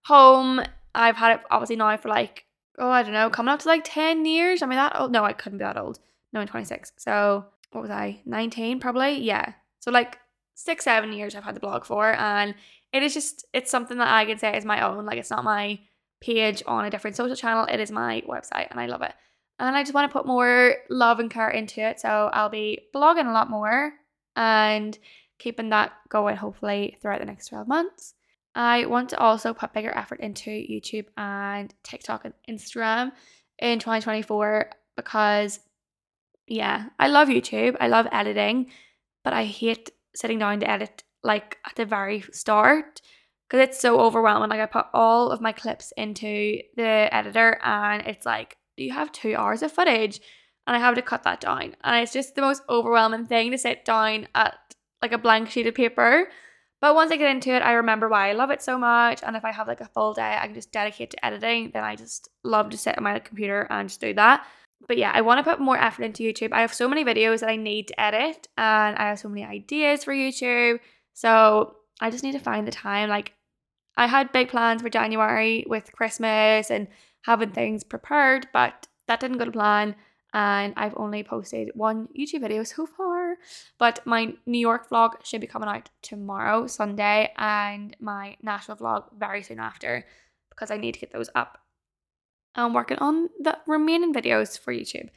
home. 0.07 0.61
I've 0.93 1.15
had 1.15 1.37
it 1.37 1.45
obviously 1.49 1.77
now 1.77 1.97
for 1.99 2.09
like, 2.09 2.47
oh, 2.79 2.91
I 2.91 3.05
don't 3.05 3.13
know, 3.13 3.31
coming 3.31 3.53
up 3.53 3.61
to 3.61 3.69
like 3.69 3.83
10 3.85 4.25
years. 4.25 4.61
I 4.61 4.67
mean, 4.67 4.79
that 4.79 4.99
old. 4.99 5.13
No, 5.13 5.25
I 5.25 5.33
couldn't 5.33 5.59
be 5.59 5.65
that 5.65 5.79
old. 5.79 6.01
No, 6.33 6.41
I'm 6.41 6.49
26. 6.49 6.95
So 6.97 7.45
what 7.71 7.83
was 7.83 7.93
I? 7.93 8.23
19 8.27 8.81
probably? 8.81 9.21
Yeah. 9.21 9.53
So 9.79 9.93
like 9.93 10.19
six, 10.55 10.83
seven 10.83 11.13
years 11.13 11.37
I've 11.37 11.45
had 11.45 11.55
the 11.55 11.61
blog 11.61 11.85
for. 11.85 12.13
And 12.13 12.57
it 12.93 13.05
is 13.05 13.15
just, 13.15 13.47
it's 13.53 13.71
something 13.71 13.99
that 13.99 14.09
I 14.09 14.25
can 14.25 14.37
say 14.37 14.57
is 14.57 14.65
my 14.65 14.81
own. 14.81 15.07
Like 15.07 15.19
it's 15.19 15.31
not 15.31 15.45
my 15.45 15.79
page 16.27 16.63
on 16.67 16.85
a 16.85 16.91
different 16.91 17.17
social 17.17 17.37
channel. 17.37 17.67
It 17.71 17.81
is 17.81 17.91
my 17.91 18.23
website 18.29 18.69
and 18.71 18.81
I 18.81 18.87
love 18.87 19.03
it. 19.03 19.13
And 19.59 19.75
I 19.75 19.83
just 19.83 19.95
want 19.95 20.11
to 20.11 20.13
put 20.13 20.27
more 20.27 20.75
love 20.91 21.19
and 21.21 21.31
care 21.31 21.49
into 21.49 21.81
it. 21.81 22.01
So 22.01 22.09
I'll 22.33 22.51
be 22.51 22.81
blogging 22.95 23.29
a 23.29 23.33
lot 23.33 23.49
more 23.49 23.93
and 24.35 24.99
keeping 25.39 25.71
that 25.71 25.93
going 26.09 26.37
hopefully 26.37 26.99
throughout 27.01 27.21
the 27.21 27.27
next 27.27 27.49
12 27.49 27.69
months. 27.69 28.15
I 28.55 28.87
want 28.87 29.11
to 29.11 29.19
also 29.19 29.55
put 29.55 29.73
bigger 29.73 29.97
effort 29.97 30.21
into 30.21 30.51
YouTube 30.51 31.07
and 31.17 31.73
TikTok 31.83 32.25
and 32.25 32.35
Instagram 32.49 33.13
in 33.59 33.79
2024 33.79 34.71
because, 34.97 35.61
yeah, 36.47 36.87
I 36.99 37.09
love 37.09 37.29
YouTube. 37.29 37.77
I 37.81 37.89
love 37.89 38.07
editing, 38.13 38.71
but 39.25 39.33
I 39.33 39.45
hate 39.45 39.91
sitting 40.15 40.39
down 40.39 40.61
to 40.61 40.71
edit 40.71 41.05
like 41.23 41.59
at 41.67 41.77
the 41.77 41.85
very 41.85 42.23
start 42.33 43.03
because 43.49 43.69
it's 43.69 43.81
so 43.81 44.01
overwhelming. 44.01 44.51
Like, 44.51 44.61
I 44.61 44.67
put 44.67 44.87
all 44.93 45.31
of 45.31 45.41
my 45.41 45.53
clips 45.53 45.93
into 45.97 46.59
the 46.77 47.09
editor 47.13 47.59
and 47.63 48.07
it's 48.07 48.27
like, 48.27 48.57
do 48.77 48.85
you 48.85 48.93
have 48.93 49.13
two 49.13 49.35
hours 49.37 49.63
of 49.63 49.73
footage? 49.73 50.21
And 50.67 50.77
I 50.77 50.81
have 50.81 50.97
to 50.97 51.03
cut 51.03 51.23
that 51.23 51.41
down. 51.41 51.77
And 51.85 52.03
it's 52.03 52.13
just 52.13 52.35
the 52.35 52.43
most 52.43 52.63
overwhelming 52.69 53.27
thing 53.27 53.51
to 53.53 53.59
sit 53.59 53.85
down 53.85 54.27
at 54.35 54.57
like 55.01 55.13
a 55.13 55.19
blank 55.19 55.51
sheet 55.51 55.67
of 55.67 55.75
paper 55.75 56.29
but 56.81 56.95
once 56.95 57.11
I 57.11 57.17
get 57.17 57.31
into 57.31 57.51
it, 57.51 57.63
I 57.63 57.73
remember 57.73 58.09
why 58.09 58.29
I 58.29 58.35
love 58.35 58.51
it 58.51 58.61
so 58.61 58.79
much. 58.79 59.21
And 59.23 59.35
if 59.35 59.45
I 59.45 59.53
have 59.53 59.67
like 59.67 59.81
a 59.81 59.89
full 59.89 60.13
day, 60.13 60.39
I 60.41 60.47
can 60.47 60.55
just 60.55 60.73
dedicate 60.73 61.11
to 61.11 61.25
editing, 61.25 61.71
then 61.73 61.85
I 61.85 61.97
just 61.97 62.29
love 62.45 62.71
to 62.71 62.79
sit 62.79 62.97
on 62.99 63.05
my 63.05 63.19
computer 63.19 63.67
and 63.71 63.89
just 63.89 64.01
do 64.01 64.13
that. 64.15 64.47
But 64.87 64.99
yeah, 64.99 65.11
I 65.15 65.23
want 65.23 65.39
to 65.39 65.51
put 65.51 65.59
more 65.59 65.79
effort 65.79 66.05
into 66.05 66.23
YouTube. 66.23 66.53
I 66.53 66.61
have 66.61 66.75
so 66.75 66.87
many 66.87 67.03
videos 67.03 67.41
that 67.41 67.49
I 67.49 67.57
need 67.57 67.89
to 67.89 68.01
edit 68.01 68.49
and 68.59 68.97
I 68.97 69.09
have 69.09 69.19
so 69.19 69.29
many 69.29 69.43
ideas 69.43 70.05
for 70.05 70.13
YouTube. 70.13 70.81
So 71.15 71.77
I 72.01 72.11
just 72.11 72.23
need 72.23 72.33
to 72.33 72.39
find 72.39 72.69
the 72.69 72.73
time. 72.73 73.09
Like, 73.09 73.33
I 73.97 74.07
had 74.07 74.33
big 74.33 74.49
plans 74.49 74.83
for 74.83 74.91
January 74.91 75.65
with 75.67 75.93
Christmas 75.93 76.71
and 76.71 76.89
having 77.23 77.51
things 77.51 77.83
prepared, 77.85 78.49
but 78.53 78.89
that 79.09 79.21
didn't 79.21 79.39
go 79.39 79.47
to 79.47 79.53
plan 79.53 79.97
and 80.37 80.75
I've 80.77 80.93
only 80.99 81.23
posted 81.23 81.71
one 81.75 82.09
YouTube 82.19 82.43
video 82.43 82.63
so 82.63 82.87
far. 82.87 83.37
But 83.79 84.01
my 84.05 84.35
New 84.45 84.59
York 84.59 84.91
vlog 84.91 85.25
should 85.25 85.41
be 85.41 85.47
coming 85.47 85.69
out 85.69 85.89
tomorrow, 86.03 86.67
Sunday, 86.67 87.33
and 87.39 87.97
my 88.01 88.37
Nashville 88.43 88.77
vlog 88.77 89.05
very 89.19 89.43
soon 89.43 89.59
after 89.59 90.05
because 90.51 90.71
I 90.71 90.77
need 90.77 90.93
to 90.93 91.01
get 91.01 91.13
those 91.13 91.31
up. 91.35 91.59
I'm 92.55 92.75
working 92.75 92.99
on 92.99 93.31
the 93.41 93.59
remaining 93.67 94.13
videos 94.13 94.59
for 94.59 94.75
YouTube. 94.75 95.09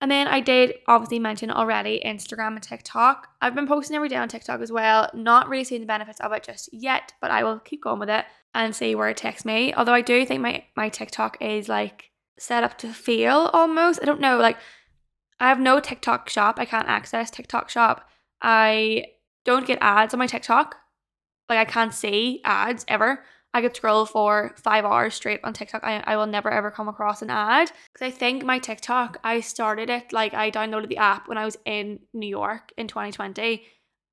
And 0.00 0.10
then 0.10 0.28
I 0.28 0.40
did 0.40 0.74
obviously 0.88 1.18
mention 1.18 1.50
already 1.50 2.00
Instagram 2.04 2.54
and 2.54 2.62
TikTok. 2.62 3.28
I've 3.42 3.54
been 3.54 3.66
posting 3.66 3.94
every 3.94 4.08
day 4.08 4.16
on 4.16 4.28
TikTok 4.28 4.60
as 4.60 4.72
well. 4.72 5.10
Not 5.12 5.48
really 5.48 5.64
seeing 5.64 5.82
the 5.82 5.86
benefits 5.86 6.20
of 6.20 6.32
it 6.32 6.42
just 6.42 6.70
yet, 6.72 7.12
but 7.20 7.30
I 7.30 7.44
will 7.44 7.58
keep 7.58 7.82
going 7.82 8.00
with 8.00 8.08
it 8.08 8.24
and 8.54 8.74
see 8.74 8.94
where 8.94 9.10
it 9.10 9.18
takes 9.18 9.44
me. 9.44 9.74
Although 9.74 9.92
I 9.92 10.00
do 10.00 10.24
think 10.24 10.40
my, 10.40 10.64
my 10.74 10.88
TikTok 10.88 11.36
is 11.42 11.68
like 11.68 12.10
set 12.38 12.64
up 12.64 12.78
to 12.78 12.92
fail 12.92 13.50
almost. 13.52 14.00
I 14.02 14.06
don't 14.06 14.20
know. 14.20 14.38
Like, 14.38 14.56
I 15.38 15.48
have 15.48 15.60
no 15.60 15.80
TikTok 15.80 16.28
shop. 16.28 16.56
I 16.58 16.64
can't 16.64 16.88
access 16.88 17.30
TikTok 17.30 17.68
shop. 17.68 18.08
I 18.40 19.04
don't 19.44 19.66
get 19.66 19.78
ads 19.82 20.14
on 20.14 20.18
my 20.18 20.26
TikTok. 20.26 20.76
Like, 21.48 21.58
I 21.58 21.64
can't 21.70 21.92
see 21.94 22.40
ads 22.44 22.84
ever. 22.88 23.22
I 23.52 23.62
could 23.62 23.74
scroll 23.74 24.06
for 24.06 24.54
five 24.56 24.84
hours 24.84 25.14
straight 25.14 25.40
on 25.42 25.52
TikTok. 25.52 25.82
I, 25.82 26.02
I 26.06 26.16
will 26.16 26.26
never 26.26 26.50
ever 26.50 26.70
come 26.70 26.88
across 26.88 27.22
an 27.22 27.30
ad. 27.30 27.72
Because 27.92 28.06
I 28.06 28.10
think 28.10 28.44
my 28.44 28.58
TikTok, 28.58 29.18
I 29.24 29.40
started 29.40 29.90
it, 29.90 30.12
like, 30.12 30.34
I 30.34 30.50
downloaded 30.50 30.88
the 30.88 30.98
app 30.98 31.28
when 31.28 31.38
I 31.38 31.44
was 31.44 31.56
in 31.64 32.00
New 32.12 32.28
York 32.28 32.72
in 32.76 32.86
2020. 32.86 33.64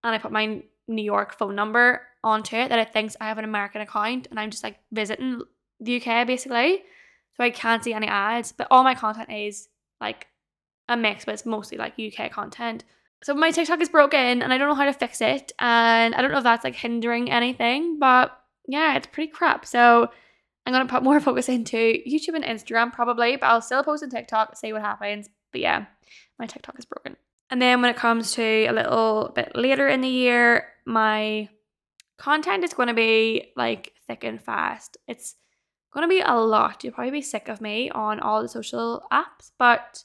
And 0.03 0.15
I 0.15 0.17
put 0.17 0.31
my 0.31 0.63
New 0.87 1.03
York 1.03 1.37
phone 1.37 1.55
number 1.55 2.01
onto 2.23 2.55
it 2.55 2.69
that 2.69 2.79
it 2.79 2.93
thinks 2.93 3.15
I 3.19 3.25
have 3.25 3.37
an 3.37 3.45
American 3.45 3.81
account. 3.81 4.27
And 4.31 4.39
I'm 4.39 4.49
just 4.49 4.63
like 4.63 4.79
visiting 4.91 5.41
the 5.79 6.01
UK 6.01 6.25
basically 6.25 6.83
so 7.37 7.43
I 7.43 7.51
can't 7.51 7.83
see 7.83 7.93
any 7.93 8.07
ads. 8.07 8.51
But 8.51 8.67
all 8.71 8.83
my 8.83 8.95
content 8.95 9.31
is 9.31 9.69
like 10.01 10.27
a 10.89 10.97
mix, 10.97 11.25
but 11.25 11.35
it's 11.35 11.45
mostly 11.45 11.77
like 11.77 11.93
UK 11.99 12.31
content. 12.31 12.83
So 13.23 13.33
my 13.33 13.51
TikTok 13.51 13.81
is 13.81 13.89
broken 13.89 14.41
and 14.41 14.51
I 14.51 14.57
don't 14.57 14.67
know 14.67 14.75
how 14.75 14.85
to 14.85 14.93
fix 14.93 15.21
it. 15.21 15.51
And 15.59 16.15
I 16.15 16.21
don't 16.21 16.31
know 16.31 16.37
if 16.39 16.43
that's 16.43 16.63
like 16.63 16.75
hindering 16.75 17.31
anything, 17.31 17.99
but 17.99 18.37
yeah, 18.67 18.95
it's 18.95 19.07
pretty 19.07 19.31
crap. 19.31 19.65
So 19.65 20.09
I'm 20.65 20.73
gonna 20.73 20.85
put 20.85 21.03
more 21.03 21.19
focus 21.21 21.49
into 21.49 21.77
YouTube 21.77 22.35
and 22.35 22.43
Instagram 22.43 22.91
probably, 22.93 23.37
but 23.37 23.47
I'll 23.47 23.61
still 23.61 23.83
post 23.83 24.03
on 24.03 24.09
TikTok, 24.09 24.55
see 24.57 24.73
what 24.73 24.81
happens. 24.81 25.29
But 25.51 25.61
yeah, 25.61 25.85
my 26.37 26.45
TikTok 26.45 26.77
is 26.77 26.85
broken. 26.85 27.15
And 27.49 27.61
then 27.61 27.81
when 27.81 27.89
it 27.89 27.95
comes 27.95 28.33
to 28.33 28.43
a 28.43 28.71
little 28.71 29.31
bit 29.33 29.53
later 29.55 29.87
in 29.87 30.01
the 30.01 30.09
year, 30.09 30.67
my 30.85 31.47
content 32.17 32.63
is 32.63 32.73
gonna 32.73 32.93
be 32.93 33.53
like 33.55 33.93
thick 34.07 34.23
and 34.23 34.41
fast. 34.41 34.97
It's 35.07 35.35
gonna 35.93 36.09
be 36.09 36.19
a 36.19 36.35
lot. 36.35 36.83
You'll 36.83 36.93
probably 36.93 37.11
be 37.11 37.21
sick 37.21 37.47
of 37.47 37.61
me 37.61 37.89
on 37.89 38.19
all 38.19 38.41
the 38.41 38.49
social 38.49 39.03
apps, 39.11 39.51
but 39.57 40.03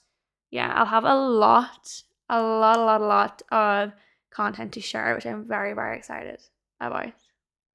yeah, 0.53 0.73
I'll 0.77 0.87
have 0.87 1.05
a 1.05 1.17
lot, 1.17 2.03
a 2.29 2.41
lot, 2.41 2.79
a 2.79 2.83
lot, 2.83 3.01
a 3.01 3.05
lot 3.05 3.43
of 3.51 3.93
content 4.31 4.73
to 4.75 4.81
share, 4.81 5.15
which 5.15 5.27
I'm 5.27 5.47
very, 5.49 5.73
very 5.73 5.97
excited 5.97 6.41
about. 6.81 7.13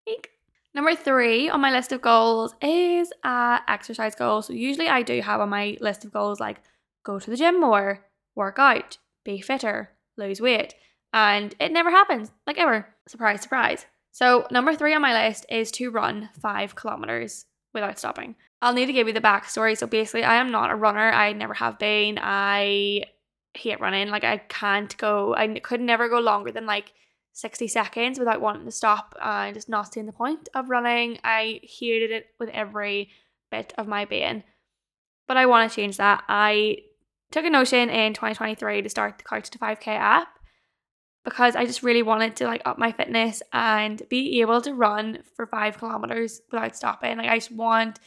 Eek. 0.08 0.37
Number 0.78 0.94
three 0.94 1.50
on 1.50 1.60
my 1.60 1.72
list 1.72 1.92
of 1.92 2.04
goals 2.04 2.54
is 2.62 3.12
a 3.24 3.62
exercise 3.68 4.14
goal. 4.14 4.44
So 4.44 4.54
usually 4.54 4.88
I 4.88 5.02
do 5.02 5.20
have 5.22 5.42
on 5.42 5.50
my 5.50 5.76
list 5.82 6.06
of 6.06 6.14
goals 6.14 6.40
like 6.40 6.58
go 7.04 7.18
to 7.18 7.32
the 7.32 7.36
gym 7.36 7.60
more, 7.60 8.06
work 8.36 8.60
out, 8.60 9.00
be 9.26 9.42
fitter, 9.42 9.90
lose 10.18 10.40
weight. 10.40 10.76
And 11.14 11.56
it 11.60 11.72
never 11.72 11.90
happens, 11.90 12.32
like 12.46 12.60
ever. 12.60 12.88
Surprise, 13.08 13.42
surprise. 13.42 13.88
So 14.12 14.46
number 14.52 14.76
three 14.76 14.94
on 14.94 15.02
my 15.02 15.26
list 15.26 15.48
is 15.50 15.72
to 15.72 15.90
run 15.90 16.30
five 16.40 16.76
kilometers 16.76 17.48
without 17.74 17.98
stopping. 17.98 18.36
I'll 18.62 18.74
need 18.74 18.86
to 18.86 18.94
give 18.94 19.08
you 19.08 19.14
the 19.14 19.20
backstory. 19.20 19.76
So 19.76 19.88
basically, 19.88 20.26
I 20.26 20.36
am 20.36 20.52
not 20.52 20.70
a 20.70 20.76
runner. 20.76 21.10
I 21.10 21.34
never 21.34 21.56
have 21.56 21.80
been. 21.80 22.20
I 22.22 23.06
hate 23.56 23.82
running. 23.82 24.10
Like 24.10 24.24
I 24.24 24.38
can't 24.38 24.96
go. 24.98 25.34
I 25.34 25.58
could 25.58 25.82
never 25.82 26.08
go 26.08 26.20
longer 26.20 26.52
than 26.52 26.68
like 26.68 26.94
60 27.38 27.68
seconds 27.68 28.18
without 28.18 28.42
wanting 28.42 28.66
to 28.66 28.72
stop 28.72 29.16
and 29.22 29.54
just 29.54 29.70
not 29.70 29.94
seeing 29.94 30.08
the 30.08 30.12
point 30.12 30.50
of 30.56 30.72
running. 30.72 31.20
I 31.24 31.60
hated 31.62 32.10
it 32.10 32.26
with 32.40 32.50
every 32.50 33.12
bit 33.52 33.76
of 33.78 33.88
my 33.88 34.06
being. 34.06 34.44
But 35.28 35.38
I 35.38 35.46
want 35.46 35.70
to 35.70 35.76
change 35.76 35.98
that. 35.98 36.24
I 36.28 36.80
took 37.30 37.46
a 37.46 37.50
notion 37.52 37.90
in 37.92 38.16
2023 38.16 38.82
to 38.82 38.90
start 38.90 39.20
the 39.20 39.24
Couch 39.24 39.52
to 39.52 39.60
5K 39.60 39.88
app 39.88 40.30
because 41.24 41.56
I 41.56 41.68
just 41.68 41.84
really 41.84 42.02
wanted 42.02 42.36
to 42.38 42.46
like 42.46 42.64
up 42.66 42.80
my 42.80 42.92
fitness 42.92 43.44
and 43.54 44.02
be 44.10 44.42
able 44.42 44.60
to 44.62 44.74
run 44.74 45.20
for 45.36 45.46
five 45.46 45.78
kilometers 45.78 46.42
without 46.52 46.76
stopping. 46.76 47.20
Like 47.20 47.30
I 47.30 47.38
just 47.38 47.52
want 47.52 48.00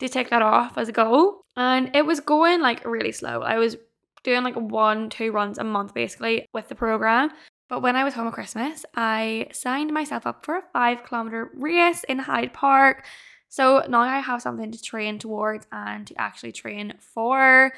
to 0.00 0.08
take 0.08 0.30
that 0.30 0.42
off 0.42 0.76
as 0.76 0.88
a 0.88 0.92
goal. 0.92 1.44
And 1.56 1.94
it 1.94 2.04
was 2.04 2.18
going 2.18 2.60
like 2.60 2.84
really 2.84 3.12
slow. 3.12 3.42
I 3.42 3.58
was 3.58 3.76
doing 4.24 4.42
like 4.42 4.56
one, 4.56 5.08
two 5.08 5.30
runs 5.30 5.58
a 5.58 5.64
month 5.64 5.94
basically 5.94 6.48
with 6.52 6.68
the 6.68 6.74
program. 6.74 7.30
But 7.72 7.80
when 7.80 7.96
I 7.96 8.04
was 8.04 8.12
home 8.12 8.26
at 8.26 8.34
Christmas, 8.34 8.84
I 8.94 9.46
signed 9.50 9.94
myself 9.94 10.26
up 10.26 10.44
for 10.44 10.58
a 10.58 10.62
five 10.74 11.04
kilometer 11.04 11.50
race 11.54 12.04
in 12.04 12.18
Hyde 12.18 12.52
Park. 12.52 13.06
So 13.48 13.82
now 13.88 14.00
I 14.00 14.18
have 14.18 14.42
something 14.42 14.70
to 14.72 14.82
train 14.82 15.18
towards 15.18 15.66
and 15.72 16.06
to 16.06 16.20
actually 16.20 16.52
train 16.52 16.92
for. 16.98 17.72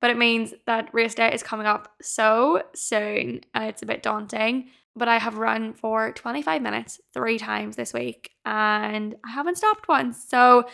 But 0.00 0.10
it 0.10 0.16
means 0.16 0.54
that 0.66 0.92
race 0.92 1.14
day 1.14 1.32
is 1.32 1.44
coming 1.44 1.68
up 1.68 1.94
so 2.02 2.64
soon. 2.74 3.42
Uh, 3.54 3.66
it's 3.68 3.80
a 3.80 3.86
bit 3.86 4.02
daunting. 4.02 4.70
But 4.96 5.06
I 5.06 5.18
have 5.18 5.38
run 5.38 5.72
for 5.72 6.10
25 6.10 6.60
minutes 6.60 7.00
three 7.14 7.38
times 7.38 7.76
this 7.76 7.94
week 7.94 8.32
and 8.44 9.14
I 9.24 9.30
haven't 9.30 9.58
stopped 9.58 9.86
once. 9.86 10.20
So 10.28 10.64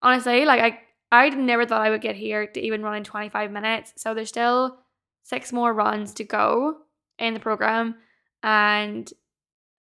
honestly, 0.00 0.46
like 0.46 0.62
I 0.62 0.80
I 1.12 1.28
never 1.28 1.66
thought 1.66 1.82
I 1.82 1.90
would 1.90 2.00
get 2.00 2.16
here 2.16 2.46
to 2.46 2.60
even 2.60 2.82
run 2.82 2.96
in 2.96 3.04
25 3.04 3.50
minutes. 3.50 3.92
So 3.98 4.14
there's 4.14 4.30
still 4.30 4.78
six 5.22 5.52
more 5.52 5.74
runs 5.74 6.14
to 6.14 6.24
go 6.24 6.78
in 7.20 7.34
the 7.34 7.40
program 7.40 7.96
and 8.42 9.12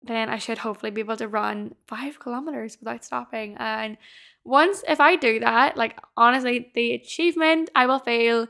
then 0.03 0.29
I 0.29 0.39
should 0.39 0.59
hopefully 0.59 0.91
be 0.91 1.01
able 1.01 1.17
to 1.17 1.29
run 1.29 1.75
five 1.87 2.19
kilometers 2.19 2.79
without 2.81 3.05
stopping. 3.05 3.57
And 3.59 3.97
once, 4.45 4.83
if 4.89 5.01
I 5.01 5.17
do 5.17 5.41
that, 5.41 5.77
like 5.77 5.99
honestly, 6.17 6.71
the 6.75 6.93
achievement 6.93 7.71
I 7.75 7.87
will 7.87 7.99
feel. 7.99 8.47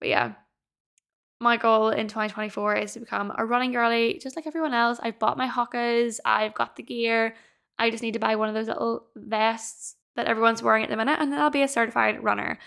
But 0.00 0.08
yeah, 0.08 0.32
my 1.40 1.56
goal 1.56 1.90
in 1.90 2.08
2024 2.08 2.76
is 2.76 2.92
to 2.92 3.00
become 3.00 3.32
a 3.36 3.46
running 3.46 3.72
girly 3.72 4.18
just 4.20 4.36
like 4.36 4.46
everyone 4.46 4.74
else. 4.74 4.98
I've 5.02 5.18
bought 5.18 5.38
my 5.38 5.48
Hokas, 5.48 6.18
I've 6.24 6.54
got 6.54 6.76
the 6.76 6.82
gear. 6.82 7.34
I 7.78 7.90
just 7.90 8.02
need 8.02 8.14
to 8.14 8.18
buy 8.18 8.34
one 8.34 8.48
of 8.48 8.54
those 8.54 8.66
little 8.66 9.06
vests 9.14 9.94
that 10.16 10.26
everyone's 10.26 10.62
wearing 10.64 10.82
at 10.82 10.90
the 10.90 10.96
minute, 10.96 11.18
and 11.20 11.32
then 11.32 11.38
I'll 11.38 11.48
be 11.48 11.62
a 11.62 11.68
certified 11.68 12.24
runner. 12.24 12.58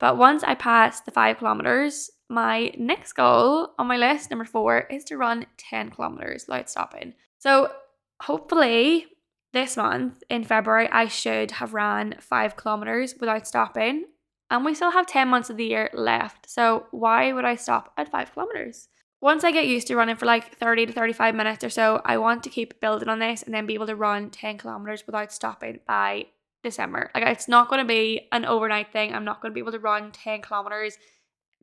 But 0.00 0.16
once 0.16 0.42
I 0.42 0.54
pass 0.54 1.02
the 1.02 1.10
five 1.10 1.36
kilometers, 1.36 2.10
my 2.34 2.72
next 2.76 3.12
goal 3.14 3.70
on 3.78 3.86
my 3.86 3.96
list, 3.96 4.30
number 4.30 4.44
four, 4.44 4.80
is 4.90 5.04
to 5.04 5.16
run 5.16 5.46
10 5.56 5.90
kilometers 5.90 6.46
without 6.46 6.68
stopping. 6.68 7.14
So 7.38 7.72
hopefully 8.20 9.06
this 9.52 9.76
month 9.76 10.22
in 10.28 10.44
February, 10.44 10.88
I 10.90 11.06
should 11.06 11.52
have 11.52 11.74
ran 11.74 12.16
five 12.20 12.56
kilometers 12.56 13.14
without 13.18 13.46
stopping. 13.46 14.06
And 14.50 14.64
we 14.64 14.74
still 14.74 14.90
have 14.90 15.06
10 15.06 15.28
months 15.28 15.48
of 15.48 15.56
the 15.56 15.64
year 15.64 15.90
left. 15.94 16.50
So 16.50 16.86
why 16.90 17.32
would 17.32 17.44
I 17.44 17.56
stop 17.56 17.92
at 17.96 18.10
five 18.10 18.32
kilometers? 18.32 18.88
Once 19.20 19.42
I 19.42 19.52
get 19.52 19.66
used 19.66 19.86
to 19.86 19.96
running 19.96 20.16
for 20.16 20.26
like 20.26 20.56
30 20.58 20.86
to 20.86 20.92
35 20.92 21.34
minutes 21.34 21.64
or 21.64 21.70
so, 21.70 22.02
I 22.04 22.18
want 22.18 22.42
to 22.42 22.50
keep 22.50 22.80
building 22.80 23.08
on 23.08 23.20
this 23.20 23.42
and 23.42 23.54
then 23.54 23.64
be 23.64 23.74
able 23.74 23.86
to 23.86 23.96
run 23.96 24.28
10 24.28 24.58
kilometers 24.58 25.06
without 25.06 25.32
stopping 25.32 25.80
by 25.86 26.26
December. 26.62 27.10
Like 27.14 27.24
it's 27.24 27.48
not 27.48 27.68
going 27.68 27.80
to 27.80 27.88
be 27.88 28.28
an 28.32 28.44
overnight 28.44 28.92
thing. 28.92 29.14
I'm 29.14 29.24
not 29.24 29.40
going 29.40 29.50
to 29.50 29.54
be 29.54 29.60
able 29.60 29.72
to 29.72 29.78
run 29.78 30.10
10 30.10 30.42
kilometers 30.42 30.98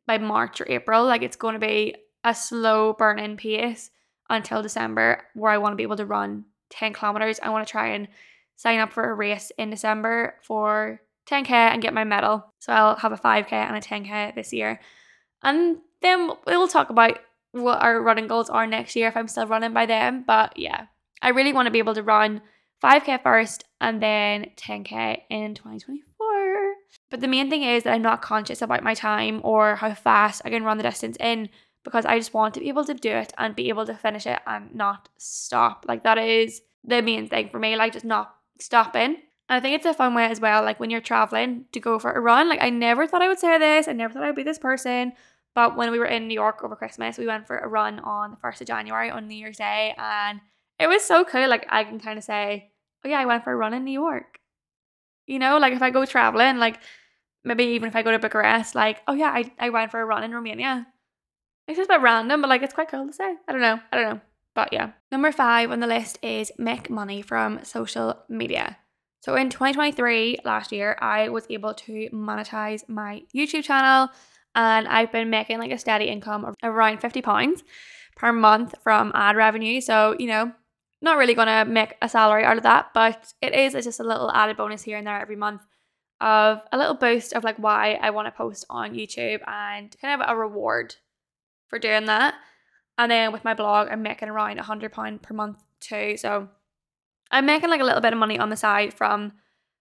by 0.06 0.18
March 0.18 0.60
or 0.60 0.66
April. 0.68 1.04
Like 1.04 1.22
it's 1.22 1.36
going 1.36 1.54
to 1.54 1.66
be 1.66 1.94
a 2.24 2.34
slow 2.34 2.92
burning 2.92 3.36
pace 3.36 3.90
until 4.30 4.62
December 4.62 5.24
where 5.34 5.52
I 5.52 5.58
want 5.58 5.72
to 5.72 5.76
be 5.76 5.82
able 5.82 5.96
to 5.96 6.06
run 6.06 6.44
10 6.70 6.92
kilometers. 6.92 7.40
I 7.42 7.50
want 7.50 7.66
to 7.66 7.70
try 7.70 7.88
and 7.88 8.08
sign 8.56 8.78
up 8.78 8.92
for 8.92 9.10
a 9.10 9.14
race 9.14 9.52
in 9.58 9.70
December 9.70 10.36
for 10.42 11.00
10k 11.28 11.50
and 11.50 11.82
get 11.82 11.94
my 11.94 12.04
medal. 12.04 12.52
So 12.58 12.72
I'll 12.72 12.96
have 12.96 13.12
a 13.12 13.16
5k 13.16 13.52
and 13.52 13.76
a 13.76 13.80
10k 13.80 14.34
this 14.34 14.52
year. 14.52 14.80
And 15.42 15.78
then 16.00 16.30
we'll 16.46 16.68
talk 16.68 16.90
about 16.90 17.18
what 17.52 17.82
our 17.82 18.00
running 18.00 18.26
goals 18.26 18.50
are 18.50 18.66
next 18.66 18.96
year 18.96 19.08
if 19.08 19.16
I'm 19.16 19.28
still 19.28 19.46
running 19.46 19.72
by 19.72 19.86
then. 19.86 20.24
But 20.26 20.56
yeah, 20.56 20.86
I 21.20 21.30
really 21.30 21.52
want 21.52 21.66
to 21.66 21.72
be 21.72 21.78
able 21.78 21.94
to 21.94 22.02
run 22.02 22.40
5k 22.82 23.22
first 23.22 23.64
and 23.80 24.02
then 24.02 24.50
10k 24.56 25.22
in 25.30 25.54
2024. 25.54 26.11
But 27.10 27.20
the 27.20 27.28
main 27.28 27.50
thing 27.50 27.62
is 27.62 27.82
that 27.82 27.92
I'm 27.92 28.02
not 28.02 28.22
conscious 28.22 28.62
about 28.62 28.82
my 28.82 28.94
time 28.94 29.40
or 29.44 29.76
how 29.76 29.92
fast 29.94 30.42
I 30.44 30.50
can 30.50 30.64
run 30.64 30.78
the 30.78 30.82
distance 30.82 31.16
in 31.20 31.50
because 31.84 32.06
I 32.06 32.18
just 32.18 32.32
want 32.32 32.54
to 32.54 32.60
be 32.60 32.68
able 32.68 32.84
to 32.84 32.94
do 32.94 33.10
it 33.10 33.32
and 33.36 33.54
be 33.54 33.68
able 33.68 33.84
to 33.86 33.94
finish 33.94 34.26
it 34.26 34.40
and 34.46 34.74
not 34.74 35.08
stop. 35.18 35.84
Like 35.88 36.04
that 36.04 36.18
is 36.18 36.62
the 36.84 37.02
main 37.02 37.28
thing 37.28 37.48
for 37.50 37.58
me, 37.58 37.76
like 37.76 37.92
just 37.92 38.04
not 38.04 38.34
stopping. 38.58 39.16
And 39.48 39.58
I 39.58 39.60
think 39.60 39.76
it's 39.76 39.86
a 39.86 39.92
fun 39.92 40.14
way 40.14 40.24
as 40.24 40.40
well, 40.40 40.62
like 40.62 40.80
when 40.80 40.90
you're 40.90 41.00
traveling 41.00 41.66
to 41.72 41.80
go 41.80 41.98
for 41.98 42.12
a 42.12 42.20
run. 42.20 42.48
Like 42.48 42.62
I 42.62 42.70
never 42.70 43.06
thought 43.06 43.22
I 43.22 43.28
would 43.28 43.38
say 43.38 43.58
this, 43.58 43.88
I 43.88 43.92
never 43.92 44.14
thought 44.14 44.22
I'd 44.22 44.36
be 44.36 44.42
this 44.42 44.58
person. 44.58 45.12
But 45.54 45.76
when 45.76 45.90
we 45.90 45.98
were 45.98 46.06
in 46.06 46.28
New 46.28 46.34
York 46.34 46.64
over 46.64 46.76
Christmas, 46.76 47.18
we 47.18 47.26
went 47.26 47.46
for 47.46 47.58
a 47.58 47.68
run 47.68 47.98
on 48.00 48.30
the 48.30 48.36
1st 48.38 48.62
of 48.62 48.66
January 48.68 49.10
on 49.10 49.28
New 49.28 49.34
Year's 49.34 49.58
Day. 49.58 49.94
And 49.98 50.40
it 50.78 50.86
was 50.86 51.04
so 51.04 51.24
cool. 51.24 51.48
Like 51.48 51.66
I 51.68 51.84
can 51.84 52.00
kind 52.00 52.16
of 52.16 52.24
say, 52.24 52.70
oh 53.04 53.08
yeah, 53.08 53.18
I 53.18 53.26
went 53.26 53.44
for 53.44 53.52
a 53.52 53.56
run 53.56 53.74
in 53.74 53.84
New 53.84 53.92
York. 53.92 54.38
You 55.26 55.38
know, 55.38 55.58
like 55.58 55.72
if 55.72 55.82
I 55.82 55.90
go 55.90 56.04
traveling, 56.04 56.58
like 56.58 56.80
maybe 57.44 57.64
even 57.64 57.88
if 57.88 57.96
I 57.96 58.02
go 58.02 58.10
to 58.10 58.18
Bucharest, 58.18 58.74
like, 58.74 59.02
oh 59.06 59.14
yeah, 59.14 59.30
I, 59.30 59.50
I 59.58 59.70
went 59.70 59.90
for 59.90 60.00
a 60.00 60.04
run 60.04 60.24
in 60.24 60.32
Romania. 60.32 60.86
It's 61.68 61.78
just 61.78 61.90
a 61.90 61.94
bit 61.94 62.02
random, 62.02 62.42
but 62.42 62.48
like 62.48 62.62
it's 62.62 62.74
quite 62.74 62.88
cool 62.88 63.06
to 63.06 63.12
say. 63.12 63.34
I 63.48 63.52
don't 63.52 63.60
know. 63.60 63.80
I 63.92 63.96
don't 63.96 64.14
know. 64.14 64.20
But 64.54 64.72
yeah. 64.72 64.92
Number 65.10 65.32
five 65.32 65.70
on 65.70 65.80
the 65.80 65.86
list 65.86 66.18
is 66.22 66.52
make 66.58 66.90
money 66.90 67.22
from 67.22 67.64
social 67.64 68.18
media. 68.28 68.78
So 69.20 69.36
in 69.36 69.50
2023, 69.50 70.38
last 70.44 70.72
year, 70.72 70.98
I 71.00 71.28
was 71.28 71.46
able 71.48 71.74
to 71.74 72.08
monetize 72.12 72.88
my 72.88 73.22
YouTube 73.34 73.62
channel 73.62 74.08
and 74.54 74.88
I've 74.88 75.12
been 75.12 75.30
making 75.30 75.58
like 75.58 75.70
a 75.70 75.78
steady 75.78 76.06
income 76.06 76.44
of 76.44 76.56
around 76.62 77.00
£50 77.00 77.62
per 78.16 78.32
month 78.32 78.74
from 78.82 79.12
ad 79.14 79.36
revenue. 79.36 79.80
So, 79.80 80.16
you 80.18 80.26
know, 80.26 80.52
not 81.02 81.18
really 81.18 81.34
gonna 81.34 81.64
make 81.64 81.96
a 82.00 82.08
salary 82.08 82.44
out 82.44 82.56
of 82.56 82.62
that, 82.62 82.90
but 82.94 83.34
it 83.42 83.54
is 83.54 83.74
it's 83.74 83.86
just 83.86 84.00
a 84.00 84.04
little 84.04 84.30
added 84.30 84.56
bonus 84.56 84.82
here 84.82 84.96
and 84.96 85.06
there 85.06 85.20
every 85.20 85.36
month 85.36 85.62
of 86.20 86.60
a 86.70 86.78
little 86.78 86.94
boost 86.94 87.32
of 87.32 87.42
like 87.42 87.56
why 87.58 87.98
I 88.00 88.10
want 88.10 88.26
to 88.26 88.32
post 88.32 88.64
on 88.70 88.94
YouTube 88.94 89.40
and 89.46 89.94
kind 90.00 90.22
of 90.22 90.28
a 90.28 90.36
reward 90.36 90.94
for 91.68 91.80
doing 91.80 92.06
that. 92.06 92.34
And 92.96 93.10
then 93.10 93.32
with 93.32 93.44
my 93.44 93.54
blog, 93.54 93.88
I'm 93.88 94.02
making 94.02 94.28
around 94.28 94.58
a 94.58 94.62
hundred 94.62 94.92
pound 94.92 95.22
per 95.22 95.34
month 95.34 95.58
too. 95.80 96.16
So 96.16 96.48
I'm 97.30 97.46
making 97.46 97.70
like 97.70 97.80
a 97.80 97.84
little 97.84 98.00
bit 98.00 98.12
of 98.12 98.18
money 98.20 98.38
on 98.38 98.50
the 98.50 98.56
side 98.56 98.94
from 98.94 99.32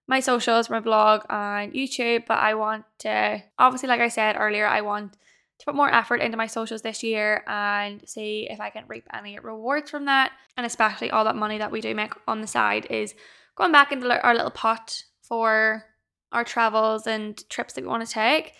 my 0.07 0.19
socials, 0.19 0.69
my 0.69 0.79
blog, 0.79 1.21
and 1.29 1.73
YouTube. 1.73 2.25
But 2.25 2.39
I 2.39 2.55
want 2.55 2.85
to 2.99 3.43
obviously, 3.59 3.89
like 3.89 4.01
I 4.01 4.07
said 4.07 4.35
earlier, 4.39 4.65
I 4.65 4.81
want 4.81 5.17
to 5.61 5.65
put 5.65 5.75
more 5.75 5.93
effort 5.93 6.21
into 6.21 6.37
my 6.37 6.47
socials 6.47 6.81
this 6.81 7.03
year 7.03 7.43
and 7.47 8.01
see 8.09 8.47
if 8.49 8.59
I 8.59 8.71
can 8.71 8.83
reap 8.87 9.05
any 9.13 9.37
rewards 9.37 9.91
from 9.91 10.05
that. 10.05 10.31
And 10.57 10.65
especially 10.65 11.11
all 11.11 11.23
that 11.25 11.35
money 11.35 11.59
that 11.59 11.71
we 11.71 11.81
do 11.81 11.93
make 11.93 12.13
on 12.27 12.41
the 12.41 12.47
side 12.47 12.87
is 12.89 13.13
going 13.55 13.71
back 13.71 13.91
into 13.91 14.09
our 14.25 14.33
little 14.33 14.49
pot 14.49 15.03
for 15.21 15.83
our 16.31 16.43
travels 16.43 17.05
and 17.05 17.47
trips 17.47 17.73
that 17.73 17.83
we 17.83 17.87
want 17.87 18.05
to 18.05 18.11
take. 18.11 18.53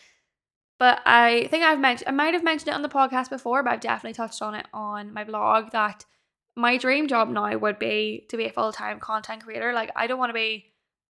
But 0.78 1.02
I 1.06 1.48
think 1.50 1.64
I've 1.64 1.80
mentioned, 1.80 2.08
I 2.08 2.12
might 2.12 2.36
have 2.36 2.44
mentioned 2.44 2.70
it 2.70 2.76
on 2.76 2.84
the 2.84 2.90
podcast 2.90 3.32
before, 3.32 3.64
but 3.64 3.74
I've 3.74 3.80
definitely 3.80 4.14
touched 4.14 4.44
on 4.44 4.54
it 4.54 4.68
on 4.72 5.12
my 5.12 5.24
blog 5.24 5.72
that 5.72 6.06
my 6.56 6.78
dream 6.78 7.08
job 7.08 7.30
now 7.30 7.58
would 7.58 7.80
be 7.80 8.28
to 8.30 8.38
be 8.38 8.46
a 8.46 8.52
full 8.52 8.72
time 8.72 9.00
content 9.00 9.44
creator. 9.44 9.74
Like, 9.74 9.90
I 9.96 10.06
don't 10.06 10.20
want 10.20 10.30
to 10.30 10.36
be 10.36 10.66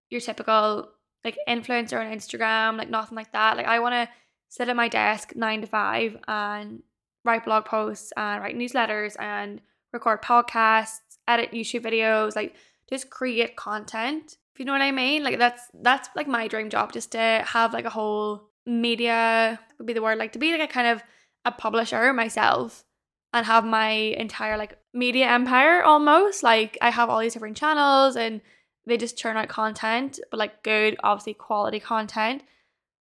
your 0.09 0.21
typical 0.21 0.89
like 1.25 1.37
influencer 1.49 1.99
on 1.99 2.13
Instagram, 2.13 2.79
like 2.79 2.91
nothing 2.91 3.17
like 3.17 3.33
that. 3.33 3.57
Like, 3.57 3.67
I 3.67 3.81
want 3.81 3.95
to 3.95 4.09
sit 4.51 4.69
at 4.69 4.77
my 4.77 4.89
desk 4.89 5.33
nine 5.35 5.63
to 5.63 5.67
five 5.67 6.19
and 6.29 6.83
write 7.25 7.47
blog 7.47 7.65
posts 7.65 8.13
and 8.17 8.43
write 8.43 8.59
newsletters 8.59 9.19
and 9.19 9.63
record 9.93 10.21
podcasts, 10.23 11.19
edit 11.27 11.53
YouTube 11.53 11.83
videos, 11.83 12.37
like 12.37 12.55
just 12.91 13.09
create 13.09 13.57
content 13.57 14.37
If 14.53 14.59
you 14.59 14.65
know 14.67 14.73
what 14.73 14.83
I 14.83 14.91
mean? 14.91 15.23
Like 15.23 15.39
that's 15.39 15.63
that's 15.81 16.09
like 16.15 16.29
my 16.29 16.49
dream 16.49 16.69
job, 16.69 16.93
just 16.93 17.13
to 17.13 17.43
have 17.47 17.73
like 17.73 17.85
a 17.85 17.91
whole 17.91 18.51
media 18.67 19.59
would 19.79 19.87
be 19.87 19.93
the 19.93 20.03
word, 20.03 20.19
like 20.19 20.33
to 20.33 20.39
be 20.39 20.53
like 20.53 20.69
a 20.69 20.73
kind 20.73 20.89
of 20.89 21.03
a 21.45 21.53
publisher 21.53 22.13
myself 22.13 22.85
and 23.33 23.47
have 23.47 23.65
my 23.65 23.91
entire 23.91 24.59
like 24.59 24.79
media 24.93 25.27
empire 25.29 25.83
almost. 25.83 26.43
Like 26.43 26.77
I 26.83 26.91
have 26.91 27.09
all 27.09 27.21
these 27.21 27.33
different 27.33 27.57
channels 27.57 28.17
and 28.17 28.41
they 28.87 28.97
just 28.97 29.17
churn 29.17 29.37
out 29.37 29.49
content, 29.49 30.19
but 30.31 30.39
like 30.39 30.63
good, 30.63 30.97
obviously 31.03 31.35
quality 31.35 31.81
content. 31.81 32.43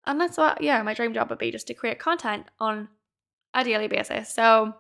And 0.09 0.21
that's 0.21 0.39
what 0.39 0.63
yeah, 0.63 0.83
my 0.83 0.95
dream 0.95 1.15
job 1.15 1.31
would 1.31 1.39
be 1.39 1.53
just 1.53 1.67
to 1.69 1.75
create 1.75 1.99
content 1.99 2.47
on 2.59 2.89
a 3.55 3.63
daily 3.63 3.87
basis. 3.87 4.29
So 4.33 4.75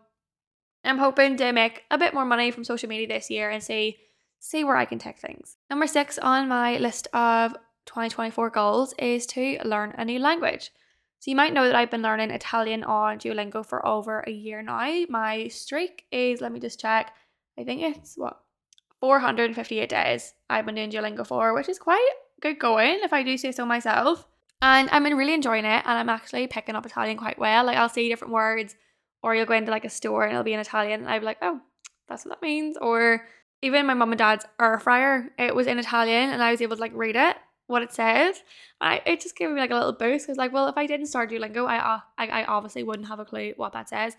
I'm 0.84 0.98
hoping 0.98 1.36
to 1.36 1.52
make 1.52 1.84
a 1.90 1.98
bit 1.98 2.14
more 2.14 2.24
money 2.24 2.50
from 2.50 2.64
social 2.64 2.88
media 2.88 3.06
this 3.06 3.30
year 3.30 3.50
and 3.50 3.62
see 3.62 3.98
see 4.40 4.64
where 4.64 4.76
I 4.76 4.84
can 4.84 4.98
take 4.98 5.18
things. 5.18 5.56
Number 5.68 5.86
six 5.86 6.18
on 6.18 6.48
my 6.48 6.78
list 6.78 7.08
of 7.12 7.52
2024 7.86 8.50
goals 8.50 8.94
is 8.98 9.26
to 9.26 9.58
learn 9.64 9.94
a 9.98 10.04
new 10.04 10.18
language. 10.18 10.70
So 11.18 11.30
you 11.30 11.36
might 11.36 11.52
know 11.52 11.64
that 11.64 11.74
I've 11.74 11.90
been 11.90 12.02
learning 12.02 12.30
Italian 12.30 12.84
on 12.84 13.18
Duolingo 13.18 13.66
for 13.66 13.84
over 13.84 14.20
a 14.20 14.30
year 14.30 14.62
now. 14.62 15.04
My 15.08 15.48
streak 15.48 16.04
is, 16.12 16.40
let 16.40 16.52
me 16.52 16.60
just 16.60 16.78
check, 16.78 17.12
I 17.58 17.64
think 17.64 17.82
it's 17.82 18.14
what, 18.16 18.40
458 19.00 19.88
days 19.88 20.34
I've 20.48 20.64
been 20.64 20.76
doing 20.76 20.92
Duolingo 20.92 21.26
for, 21.26 21.54
which 21.54 21.68
is 21.68 21.80
quite 21.80 22.08
good 22.40 22.60
going 22.60 23.00
if 23.02 23.12
I 23.12 23.24
do 23.24 23.36
say 23.36 23.50
so 23.50 23.66
myself. 23.66 24.28
And 24.60 24.90
been 24.90 25.16
really 25.16 25.34
enjoying 25.34 25.64
it 25.64 25.82
and 25.84 25.98
I'm 25.98 26.08
actually 26.08 26.46
picking 26.46 26.74
up 26.74 26.84
Italian 26.84 27.16
quite 27.16 27.38
well. 27.38 27.64
Like 27.64 27.76
I'll 27.76 27.88
see 27.88 28.08
different 28.08 28.34
words 28.34 28.74
or 29.22 29.34
you'll 29.34 29.46
go 29.46 29.54
into 29.54 29.70
like 29.70 29.84
a 29.84 29.90
store 29.90 30.24
and 30.24 30.32
it'll 30.32 30.44
be 30.44 30.52
in 30.52 30.60
Italian 30.60 31.00
and 31.00 31.08
I'll 31.08 31.20
be 31.20 31.26
like, 31.26 31.38
oh, 31.42 31.60
that's 32.08 32.24
what 32.24 32.40
that 32.40 32.46
means. 32.46 32.76
Or 32.80 33.26
even 33.62 33.86
my 33.86 33.94
mum 33.94 34.12
and 34.12 34.18
dad's 34.18 34.46
air 34.60 34.78
fryer, 34.78 35.30
it 35.38 35.54
was 35.54 35.66
in 35.66 35.78
Italian 35.78 36.30
and 36.30 36.42
I 36.42 36.50
was 36.50 36.60
able 36.60 36.76
to 36.76 36.80
like 36.80 36.92
read 36.94 37.16
it, 37.16 37.36
what 37.66 37.82
it 37.82 37.92
says. 37.92 38.42
I 38.80 39.00
it 39.06 39.20
just 39.20 39.36
gave 39.36 39.50
me 39.50 39.60
like 39.60 39.70
a 39.70 39.74
little 39.74 39.92
boost 39.92 40.26
because 40.26 40.38
like, 40.38 40.52
well, 40.52 40.68
if 40.68 40.76
I 40.76 40.86
didn't 40.86 41.06
start 41.06 41.30
Duolingo, 41.30 41.66
I, 41.66 41.78
uh, 41.78 42.00
I 42.16 42.26
I 42.26 42.44
obviously 42.44 42.82
wouldn't 42.82 43.08
have 43.08 43.20
a 43.20 43.24
clue 43.24 43.54
what 43.56 43.72
that 43.74 43.88
says. 43.88 44.16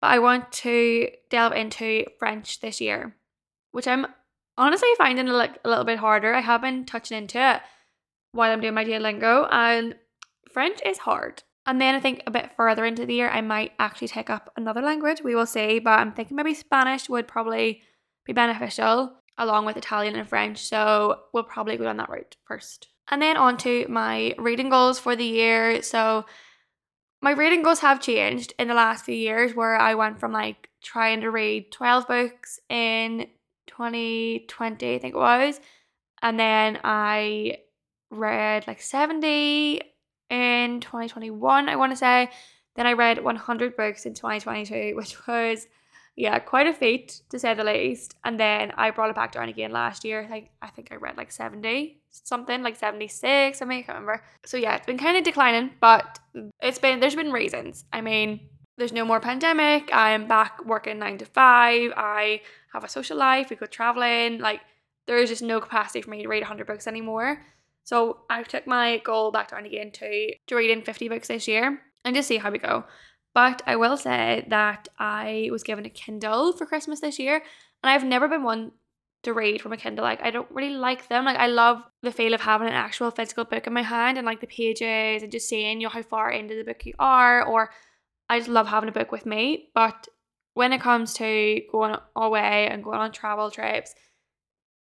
But 0.00 0.08
I 0.08 0.18
want 0.20 0.50
to 0.52 1.08
delve 1.28 1.52
into 1.52 2.06
French 2.18 2.60
this 2.60 2.80
year, 2.80 3.14
which 3.72 3.86
I'm 3.86 4.06
honestly 4.56 4.88
finding 4.96 5.26
like, 5.26 5.58
a 5.64 5.68
little 5.68 5.84
bit 5.84 5.98
harder. 5.98 6.34
I 6.34 6.40
have 6.40 6.62
been 6.62 6.86
touching 6.86 7.18
into 7.18 7.38
it 7.38 7.60
while 8.32 8.52
I'm 8.52 8.60
doing 8.60 8.74
my 8.74 8.84
Duolingo, 8.84 9.48
and 9.50 9.96
French 10.52 10.78
is 10.84 10.98
hard. 10.98 11.42
And 11.66 11.80
then 11.80 11.94
I 11.94 12.00
think 12.00 12.22
a 12.26 12.30
bit 12.30 12.50
further 12.56 12.84
into 12.84 13.06
the 13.06 13.14
year, 13.14 13.28
I 13.28 13.40
might 13.40 13.72
actually 13.78 14.08
take 14.08 14.30
up 14.30 14.52
another 14.56 14.82
language. 14.82 15.22
We 15.22 15.34
will 15.34 15.46
see, 15.46 15.78
but 15.78 15.98
I'm 15.98 16.12
thinking 16.12 16.36
maybe 16.36 16.54
Spanish 16.54 17.08
would 17.08 17.28
probably 17.28 17.82
be 18.24 18.32
beneficial 18.32 19.12
along 19.38 19.66
with 19.66 19.76
Italian 19.76 20.16
and 20.16 20.28
French. 20.28 20.58
So 20.66 21.20
we'll 21.32 21.44
probably 21.44 21.76
go 21.76 21.84
down 21.84 21.98
that 21.98 22.10
route 22.10 22.36
first. 22.44 22.88
And 23.08 23.20
then 23.20 23.36
on 23.36 23.56
to 23.58 23.86
my 23.88 24.34
reading 24.38 24.70
goals 24.70 24.98
for 24.98 25.16
the 25.16 25.24
year. 25.24 25.82
So 25.82 26.26
my 27.22 27.32
reading 27.32 27.62
goals 27.62 27.80
have 27.80 28.00
changed 28.00 28.54
in 28.58 28.68
the 28.68 28.74
last 28.74 29.04
few 29.04 29.14
years 29.14 29.54
where 29.54 29.76
I 29.76 29.94
went 29.94 30.20
from 30.20 30.32
like 30.32 30.68
trying 30.82 31.20
to 31.20 31.30
read 31.30 31.70
12 31.72 32.06
books 32.06 32.60
in 32.68 33.26
2020, 33.66 34.94
I 34.94 34.98
think 34.98 35.14
it 35.14 35.18
was. 35.18 35.60
And 36.22 36.38
then 36.38 36.78
I 36.84 37.58
read 38.10 38.66
like 38.66 38.80
70 38.82 39.80
in 40.28 40.80
2021, 40.80 41.68
I 41.68 41.76
want 41.76 41.92
to 41.92 41.96
say. 41.96 42.30
Then 42.76 42.86
I 42.86 42.92
read 42.92 43.22
100 43.22 43.76
books 43.76 44.06
in 44.06 44.14
2022, 44.14 44.92
which 44.96 45.26
was 45.26 45.66
yeah, 46.16 46.38
quite 46.38 46.66
a 46.66 46.74
feat 46.74 47.22
to 47.30 47.38
say 47.38 47.54
the 47.54 47.64
least. 47.64 48.14
And 48.24 48.38
then 48.38 48.72
I 48.76 48.90
brought 48.90 49.10
it 49.10 49.16
back 49.16 49.32
down 49.32 49.48
again 49.48 49.70
last 49.70 50.04
year. 50.04 50.26
Like 50.30 50.50
I 50.60 50.68
think 50.68 50.88
I 50.90 50.96
read 50.96 51.16
like 51.16 51.32
70 51.32 51.96
something, 52.10 52.62
like 52.62 52.76
76, 52.76 53.62
I 53.62 53.64
mean, 53.64 53.84
I 53.88 53.92
remember. 53.92 54.22
So 54.44 54.56
yeah, 54.56 54.76
it's 54.76 54.86
been 54.86 54.98
kind 54.98 55.16
of 55.16 55.24
declining, 55.24 55.70
but 55.80 56.18
it's 56.60 56.78
been 56.78 57.00
there's 57.00 57.14
been 57.14 57.32
reasons. 57.32 57.84
I 57.92 58.00
mean, 58.00 58.40
there's 58.76 58.92
no 58.92 59.04
more 59.04 59.20
pandemic. 59.20 59.90
I'm 59.92 60.26
back 60.26 60.64
working 60.64 60.98
nine 60.98 61.18
to 61.18 61.24
five. 61.24 61.92
I 61.96 62.42
have 62.72 62.84
a 62.84 62.88
social 62.88 63.16
life. 63.16 63.50
We 63.50 63.56
go 63.56 63.66
traveling. 63.66 64.38
Like 64.38 64.60
there 65.06 65.18
is 65.18 65.30
just 65.30 65.42
no 65.42 65.60
capacity 65.60 66.02
for 66.02 66.10
me 66.10 66.22
to 66.22 66.28
read 66.28 66.42
100 66.42 66.66
books 66.66 66.86
anymore. 66.86 67.42
So 67.90 68.18
I 68.30 68.44
took 68.44 68.68
my 68.68 68.98
goal 68.98 69.32
back 69.32 69.50
down 69.50 69.66
again 69.66 69.90
to 69.94 70.34
to 70.46 70.54
reading 70.54 70.82
50 70.82 71.08
books 71.08 71.26
this 71.26 71.48
year 71.48 71.80
and 72.04 72.14
just 72.14 72.28
see 72.28 72.36
how 72.36 72.52
we 72.52 72.58
go. 72.58 72.84
But 73.34 73.62
I 73.66 73.74
will 73.74 73.96
say 73.96 74.46
that 74.48 74.86
I 74.96 75.48
was 75.50 75.64
given 75.64 75.84
a 75.84 75.90
Kindle 75.90 76.52
for 76.52 76.66
Christmas 76.66 77.00
this 77.00 77.18
year, 77.18 77.42
and 77.82 77.90
I've 77.90 78.04
never 78.04 78.28
been 78.28 78.44
one 78.44 78.70
to 79.24 79.34
read 79.34 79.60
from 79.60 79.72
a 79.72 79.76
Kindle. 79.76 80.04
Like 80.04 80.22
I 80.22 80.30
don't 80.30 80.48
really 80.52 80.74
like 80.74 81.08
them. 81.08 81.24
Like 81.24 81.36
I 81.36 81.48
love 81.48 81.82
the 82.00 82.12
feel 82.12 82.32
of 82.32 82.40
having 82.40 82.68
an 82.68 82.74
actual 82.74 83.10
physical 83.10 83.44
book 83.44 83.66
in 83.66 83.72
my 83.72 83.82
hand 83.82 84.18
and 84.18 84.24
like 84.24 84.40
the 84.40 84.46
pages 84.46 85.24
and 85.24 85.32
just 85.32 85.48
seeing 85.48 85.80
you 85.80 85.88
know 85.88 85.90
how 85.90 86.02
far 86.02 86.30
into 86.30 86.54
the 86.54 86.62
book 86.62 86.86
you 86.86 86.94
are. 87.00 87.44
Or 87.44 87.70
I 88.28 88.38
just 88.38 88.50
love 88.50 88.68
having 88.68 88.88
a 88.88 88.92
book 88.92 89.10
with 89.10 89.26
me. 89.26 89.70
But 89.74 90.06
when 90.54 90.72
it 90.72 90.80
comes 90.80 91.14
to 91.14 91.60
going 91.72 91.96
away 92.14 92.68
and 92.70 92.84
going 92.84 93.00
on 93.00 93.10
travel 93.10 93.50
trips, 93.50 93.96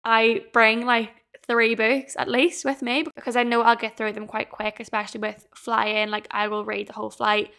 I 0.03 0.45
bring 0.51 0.83
like 0.83 1.11
three 1.47 1.75
books 1.75 2.15
at 2.17 2.27
least 2.27 2.65
with 2.65 2.81
me 2.81 3.03
because 3.15 3.35
I 3.35 3.43
know 3.43 3.61
I'll 3.61 3.75
get 3.75 3.97
through 3.97 4.13
them 4.13 4.27
quite 4.27 4.49
quick, 4.49 4.79
especially 4.79 5.21
with 5.21 5.47
flying. 5.55 6.09
Like 6.09 6.27
I 6.31 6.47
will 6.47 6.65
read 6.65 6.87
the 6.87 6.93
whole 6.93 7.09
flight 7.09 7.51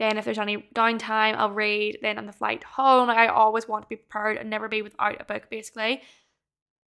then 0.00 0.16
if 0.16 0.24
there's 0.24 0.38
any 0.38 0.66
downtime, 0.74 1.36
I'll 1.36 1.50
read. 1.50 1.98
Then 2.00 2.16
on 2.16 2.24
the 2.24 2.32
flight 2.32 2.64
home, 2.64 3.08
like 3.08 3.18
I 3.18 3.26
always 3.26 3.68
want 3.68 3.84
to 3.84 3.88
be 3.88 3.96
prepared 3.96 4.38
and 4.38 4.48
never 4.48 4.66
be 4.66 4.80
without 4.80 5.20
a 5.20 5.24
book, 5.24 5.48
basically. 5.50 6.00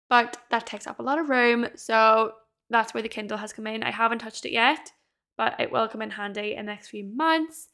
But 0.10 0.38
that 0.50 0.66
takes 0.66 0.88
up 0.88 1.00
a 1.00 1.04
lot 1.04 1.20
of 1.20 1.30
room, 1.30 1.68
so 1.76 2.34
that's 2.72 2.94
where 2.94 3.04
the 3.04 3.10
Kindle 3.10 3.38
has 3.38 3.54
come 3.54 3.68
in. 3.68 3.84
I 3.84 3.92
haven't 3.92 4.18
touched 4.18 4.46
it 4.46 4.52
yet, 4.52 4.92
but 5.38 5.60
it 5.60 5.72
will 5.72 5.88
come 5.88 6.02
in 6.02 6.10
handy 6.10 6.56
in 6.56 6.66
the 6.66 6.72
next 6.72 6.88
few 6.88 7.04
months. 7.04 7.70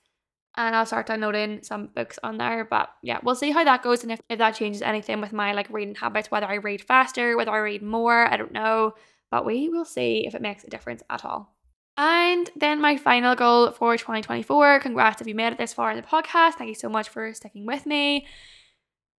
And 0.59 0.75
I'll 0.75 0.85
start 0.85 1.07
downloading 1.07 1.63
some 1.63 1.87
books 1.95 2.19
on 2.21 2.37
there. 2.37 2.65
But 2.65 2.89
yeah, 3.01 3.19
we'll 3.23 3.35
see 3.35 3.51
how 3.51 3.63
that 3.63 3.81
goes 3.81 4.03
and 4.03 4.11
if, 4.11 4.19
if 4.29 4.39
that 4.39 4.55
changes 4.55 4.81
anything 4.81 5.21
with 5.21 5.31
my 5.31 5.53
like 5.53 5.69
reading 5.69 5.95
habits, 5.95 6.29
whether 6.29 6.47
I 6.47 6.55
read 6.55 6.81
faster, 6.81 7.37
whether 7.37 7.51
I 7.51 7.59
read 7.59 7.81
more, 7.81 8.29
I 8.29 8.35
don't 8.35 8.51
know. 8.51 8.93
But 9.31 9.45
we 9.45 9.69
will 9.69 9.85
see 9.85 10.27
if 10.27 10.35
it 10.35 10.41
makes 10.41 10.65
a 10.65 10.69
difference 10.69 11.01
at 11.09 11.23
all. 11.23 11.55
And 11.95 12.49
then 12.57 12.81
my 12.81 12.97
final 12.97 13.35
goal 13.35 13.71
for 13.71 13.95
2024 13.95 14.81
congrats 14.81 15.21
if 15.21 15.27
you 15.27 15.35
made 15.35 15.53
it 15.53 15.57
this 15.57 15.73
far 15.73 15.91
in 15.91 15.97
the 15.97 16.03
podcast. 16.03 16.55
Thank 16.55 16.67
you 16.67 16.75
so 16.75 16.89
much 16.89 17.07
for 17.07 17.33
sticking 17.33 17.65
with 17.65 17.85
me. 17.85 18.27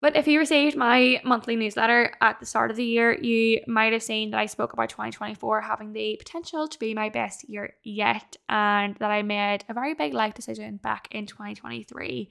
But 0.03 0.17
if 0.17 0.27
you 0.27 0.39
received 0.39 0.77
my 0.77 1.21
monthly 1.25 1.57
newsletter 1.57 2.15
at 2.23 2.41
the 2.41 2.47
start 2.47 2.71
of 2.71 2.77
the 2.79 2.85
year, 2.85 3.13
you 3.13 3.61
might 3.67 3.93
have 3.93 4.03
seen 4.03 4.31
that 4.31 4.41
I 4.41 4.47
spoke 4.47 4.73
about 4.73 4.89
2024 4.89 5.61
having 5.61 5.93
the 5.93 6.17
potential 6.19 6.67
to 6.69 6.79
be 6.79 6.95
my 6.95 7.11
best 7.11 7.47
year 7.49 7.75
yet, 7.85 8.37
and 8.49 8.97
that 8.97 9.11
I 9.11 9.23
made 9.23 9.65
a 9.69 9.75
very 9.75 9.93
big 9.93 10.15
life 10.15 10.33
decision 10.33 10.79
back 10.79 11.09
in 11.11 11.27
2023. 11.27 12.31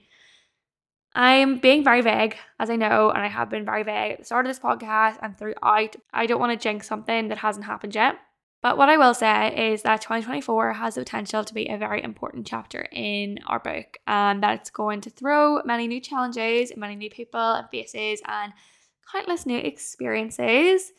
I'm 1.14 1.58
being 1.58 1.84
very 1.84 2.02
vague, 2.02 2.36
as 2.58 2.70
I 2.70 2.76
know, 2.76 3.10
and 3.10 3.22
I 3.22 3.28
have 3.28 3.50
been 3.50 3.64
very 3.64 3.82
vague 3.82 4.12
at 4.12 4.18
the 4.18 4.24
start 4.24 4.46
of 4.46 4.50
this 4.50 4.60
podcast 4.60 5.18
and 5.22 5.36
throughout. 5.36 5.96
I 6.12 6.26
don't 6.26 6.40
want 6.40 6.52
to 6.52 6.62
jinx 6.62 6.88
something 6.88 7.28
that 7.28 7.38
hasn't 7.38 7.66
happened 7.66 7.94
yet. 7.94 8.16
But 8.62 8.76
what 8.76 8.90
I 8.90 8.98
will 8.98 9.14
say 9.14 9.72
is 9.72 9.82
that 9.82 10.02
2024 10.02 10.74
has 10.74 10.94
the 10.94 11.00
potential 11.00 11.44
to 11.44 11.54
be 11.54 11.66
a 11.68 11.78
very 11.78 12.02
important 12.02 12.46
chapter 12.46 12.86
in 12.92 13.38
our 13.46 13.58
book, 13.58 13.98
and 14.06 14.42
that 14.42 14.60
it's 14.60 14.70
going 14.70 15.00
to 15.02 15.10
throw 15.10 15.62
many 15.64 15.88
new 15.88 16.00
challenges, 16.00 16.72
many 16.76 16.94
new 16.94 17.08
people 17.10 17.40
and 17.40 17.68
faces, 17.70 18.20
and 18.26 18.52
countless 19.10 19.46
new 19.46 19.58
experiences. 19.58 20.92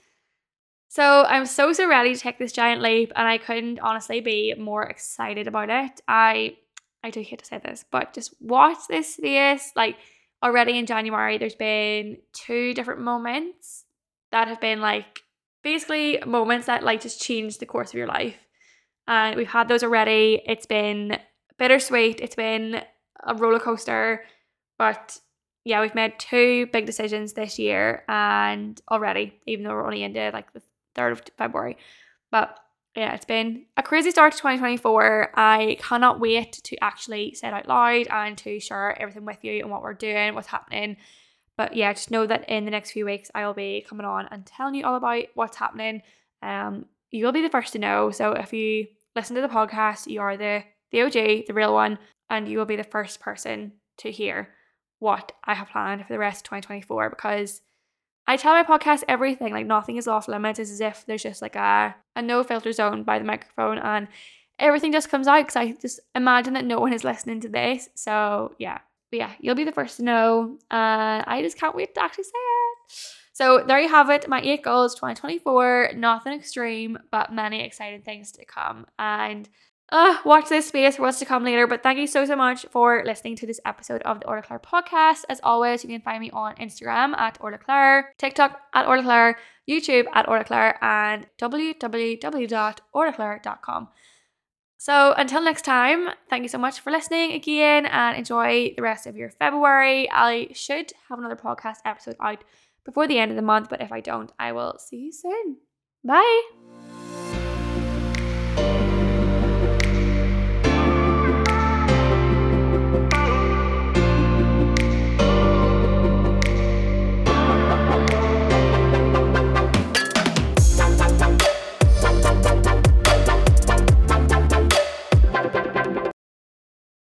So 0.87 1.23
I'm 1.23 1.45
so 1.45 1.71
so 1.71 1.87
ready 1.87 2.13
to 2.13 2.19
take 2.19 2.39
this 2.39 2.51
giant 2.51 2.81
leap, 2.81 3.11
and 3.15 3.27
I 3.27 3.37
couldn't 3.37 3.79
honestly 3.79 4.21
be 4.21 4.55
more 4.57 4.83
excited 4.83 5.47
about 5.47 5.69
it. 5.69 6.01
I 6.07 6.57
I 7.03 7.11
do 7.11 7.21
hate 7.21 7.39
to 7.39 7.45
say 7.45 7.59
this, 7.59 7.85
but 7.89 8.13
just 8.13 8.33
watch 8.41 8.77
this 8.89 9.15
space. 9.15 9.71
Like 9.75 9.97
already 10.43 10.77
in 10.77 10.87
January, 10.87 11.37
there's 11.37 11.55
been 11.55 12.17
two 12.33 12.73
different 12.73 13.01
moments 13.01 13.85
that 14.31 14.47
have 14.47 14.59
been 14.59 14.81
like 14.81 15.21
basically 15.63 16.19
moments 16.25 16.67
that 16.67 16.83
like 16.83 17.01
just 17.01 17.21
change 17.21 17.57
the 17.57 17.65
course 17.65 17.89
of 17.89 17.95
your 17.95 18.07
life. 18.07 18.37
And 19.07 19.35
we've 19.35 19.47
had 19.47 19.67
those 19.67 19.83
already. 19.83 20.41
It's 20.45 20.65
been 20.65 21.19
bittersweet. 21.57 22.19
It's 22.19 22.35
been 22.35 22.81
a 23.23 23.35
roller 23.35 23.59
coaster, 23.59 24.23
but 24.79 25.19
yeah, 25.63 25.81
we've 25.81 25.93
made 25.95 26.17
two 26.17 26.67
big 26.67 26.85
decisions 26.85 27.33
this 27.33 27.59
year 27.59 28.03
and 28.07 28.81
already, 28.89 29.39
even 29.45 29.63
though 29.63 29.71
we're 29.71 29.85
only 29.85 30.03
into 30.03 30.31
like 30.33 30.51
the 30.53 30.61
3rd 30.95 31.11
of 31.11 31.21
February. 31.37 31.77
But 32.31 32.57
yeah, 32.95 33.13
it's 33.13 33.25
been 33.25 33.65
a 33.77 33.83
crazy 33.83 34.11
start 34.11 34.33
to 34.33 34.39
2024. 34.39 35.31
I 35.35 35.77
cannot 35.79 36.19
wait 36.19 36.53
to 36.63 36.77
actually 36.81 37.35
say 37.35 37.47
it 37.47 37.53
out 37.53 37.67
loud 37.67 38.07
and 38.09 38.37
to 38.39 38.59
share 38.59 38.99
everything 38.99 39.25
with 39.25 39.43
you 39.43 39.61
and 39.61 39.69
what 39.69 39.81
we're 39.83 39.93
doing, 39.93 40.33
what's 40.33 40.47
happening. 40.47 40.97
But 41.61 41.75
yeah, 41.75 41.93
just 41.93 42.09
know 42.09 42.25
that 42.25 42.49
in 42.49 42.65
the 42.65 42.71
next 42.71 42.89
few 42.89 43.05
weeks 43.05 43.29
I 43.35 43.45
will 43.45 43.53
be 43.53 43.85
coming 43.87 44.03
on 44.03 44.27
and 44.31 44.43
telling 44.43 44.73
you 44.73 44.83
all 44.83 44.95
about 44.95 45.25
what's 45.35 45.57
happening. 45.57 46.01
Um, 46.41 46.85
you'll 47.11 47.31
be 47.31 47.43
the 47.43 47.51
first 47.51 47.73
to 47.73 47.79
know. 47.79 48.09
So 48.09 48.31
if 48.31 48.51
you 48.51 48.87
listen 49.15 49.35
to 49.35 49.43
the 49.43 49.47
podcast, 49.47 50.07
you 50.07 50.21
are 50.21 50.35
the 50.35 50.63
the 50.91 51.03
OG, 51.03 51.45
the 51.45 51.53
real 51.53 51.71
one, 51.71 51.99
and 52.31 52.47
you 52.47 52.57
will 52.57 52.65
be 52.65 52.77
the 52.77 52.83
first 52.83 53.19
person 53.19 53.73
to 53.99 54.09
hear 54.09 54.49
what 54.97 55.33
I 55.43 55.53
have 55.53 55.69
planned 55.69 56.03
for 56.07 56.13
the 56.13 56.17
rest 56.17 56.39
of 56.39 56.43
2024 56.45 57.11
because 57.11 57.61
I 58.25 58.37
tell 58.37 58.53
my 58.53 58.63
podcast 58.63 59.03
everything, 59.07 59.53
like 59.53 59.67
nothing 59.67 59.97
is 59.97 60.07
off 60.07 60.27
limits. 60.27 60.57
It's 60.57 60.71
as 60.71 60.81
if 60.81 61.05
there's 61.05 61.21
just 61.21 61.43
like 61.43 61.55
a, 61.55 61.95
a 62.15 62.23
no 62.23 62.43
filter 62.43 62.71
zone 62.71 63.03
by 63.03 63.19
the 63.19 63.25
microphone 63.25 63.77
and 63.77 64.07
everything 64.57 64.91
just 64.91 65.09
comes 65.09 65.27
out 65.27 65.41
because 65.41 65.57
I 65.57 65.73
just 65.73 65.99
imagine 66.15 66.55
that 66.55 66.65
no 66.65 66.79
one 66.79 66.91
is 66.91 67.03
listening 67.03 67.39
to 67.41 67.49
this. 67.49 67.89
So 67.93 68.55
yeah. 68.57 68.79
But 69.11 69.17
yeah, 69.17 69.31
you'll 69.39 69.55
be 69.55 69.65
the 69.65 69.71
first 69.71 69.97
to 69.97 70.03
know. 70.03 70.57
And 70.71 71.23
I 71.27 71.41
just 71.41 71.57
can't 71.57 71.75
wait 71.75 71.93
to 71.95 72.03
actually 72.03 72.23
say 72.23 72.31
it. 72.33 72.93
So 73.33 73.63
there 73.65 73.79
you 73.79 73.89
have 73.89 74.09
it, 74.09 74.27
my 74.27 74.41
eight 74.41 74.63
goals 74.63 74.95
2024. 74.95 75.91
Nothing 75.95 76.33
extreme, 76.33 76.97
but 77.11 77.33
many 77.33 77.63
exciting 77.63 78.01
things 78.01 78.31
to 78.33 78.45
come. 78.45 78.85
And 78.99 79.47
uh, 79.91 80.17
watch 80.23 80.47
this 80.47 80.67
space 80.67 80.95
for 80.95 81.01
what's 81.01 81.19
to 81.19 81.25
come 81.25 81.43
later. 81.43 81.67
But 81.67 81.83
thank 81.83 81.99
you 81.99 82.07
so, 82.07 82.23
so 82.25 82.37
much 82.37 82.65
for 82.71 83.03
listening 83.05 83.35
to 83.37 83.45
this 83.45 83.59
episode 83.65 84.01
of 84.03 84.21
the 84.21 84.25
Orlagh 84.25 84.45
Claire 84.45 84.59
podcast. 84.59 85.25
As 85.27 85.41
always, 85.43 85.83
you 85.83 85.89
can 85.89 85.99
find 86.01 86.21
me 86.21 86.31
on 86.31 86.55
Instagram 86.55 87.13
at 87.17 87.37
Orlagh 87.39 87.63
Claire, 87.63 88.13
TikTok 88.17 88.57
at 88.73 88.85
Orlagh 88.85 89.03
Claire, 89.03 89.37
YouTube 89.69 90.05
at 90.13 90.27
Orlagh 90.27 90.47
Claire, 90.47 90.81
and 90.81 91.27
www.orlaghclaire.com. 91.41 93.89
So 94.81 95.13
until 95.15 95.43
next 95.43 95.61
time, 95.61 96.09
thank 96.27 96.41
you 96.41 96.49
so 96.49 96.57
much 96.57 96.79
for 96.79 96.89
listening 96.89 97.33
again 97.33 97.85
and 97.85 98.17
enjoy 98.17 98.73
the 98.75 98.81
rest 98.81 99.05
of 99.05 99.15
your 99.15 99.29
February. 99.29 100.09
I 100.09 100.47
should 100.53 100.91
have 101.07 101.19
another 101.19 101.35
podcast 101.35 101.75
episode 101.85 102.15
out 102.19 102.43
before 102.83 103.07
the 103.07 103.19
end 103.19 103.29
of 103.29 103.35
the 103.35 103.43
month, 103.43 103.69
but 103.69 103.79
if 103.79 103.91
I 103.91 103.99
don't, 103.99 104.31
I 104.39 104.53
will 104.53 104.79
see 104.79 104.97
you 104.97 105.11
soon. 105.11 105.57
Bye. 106.03 106.41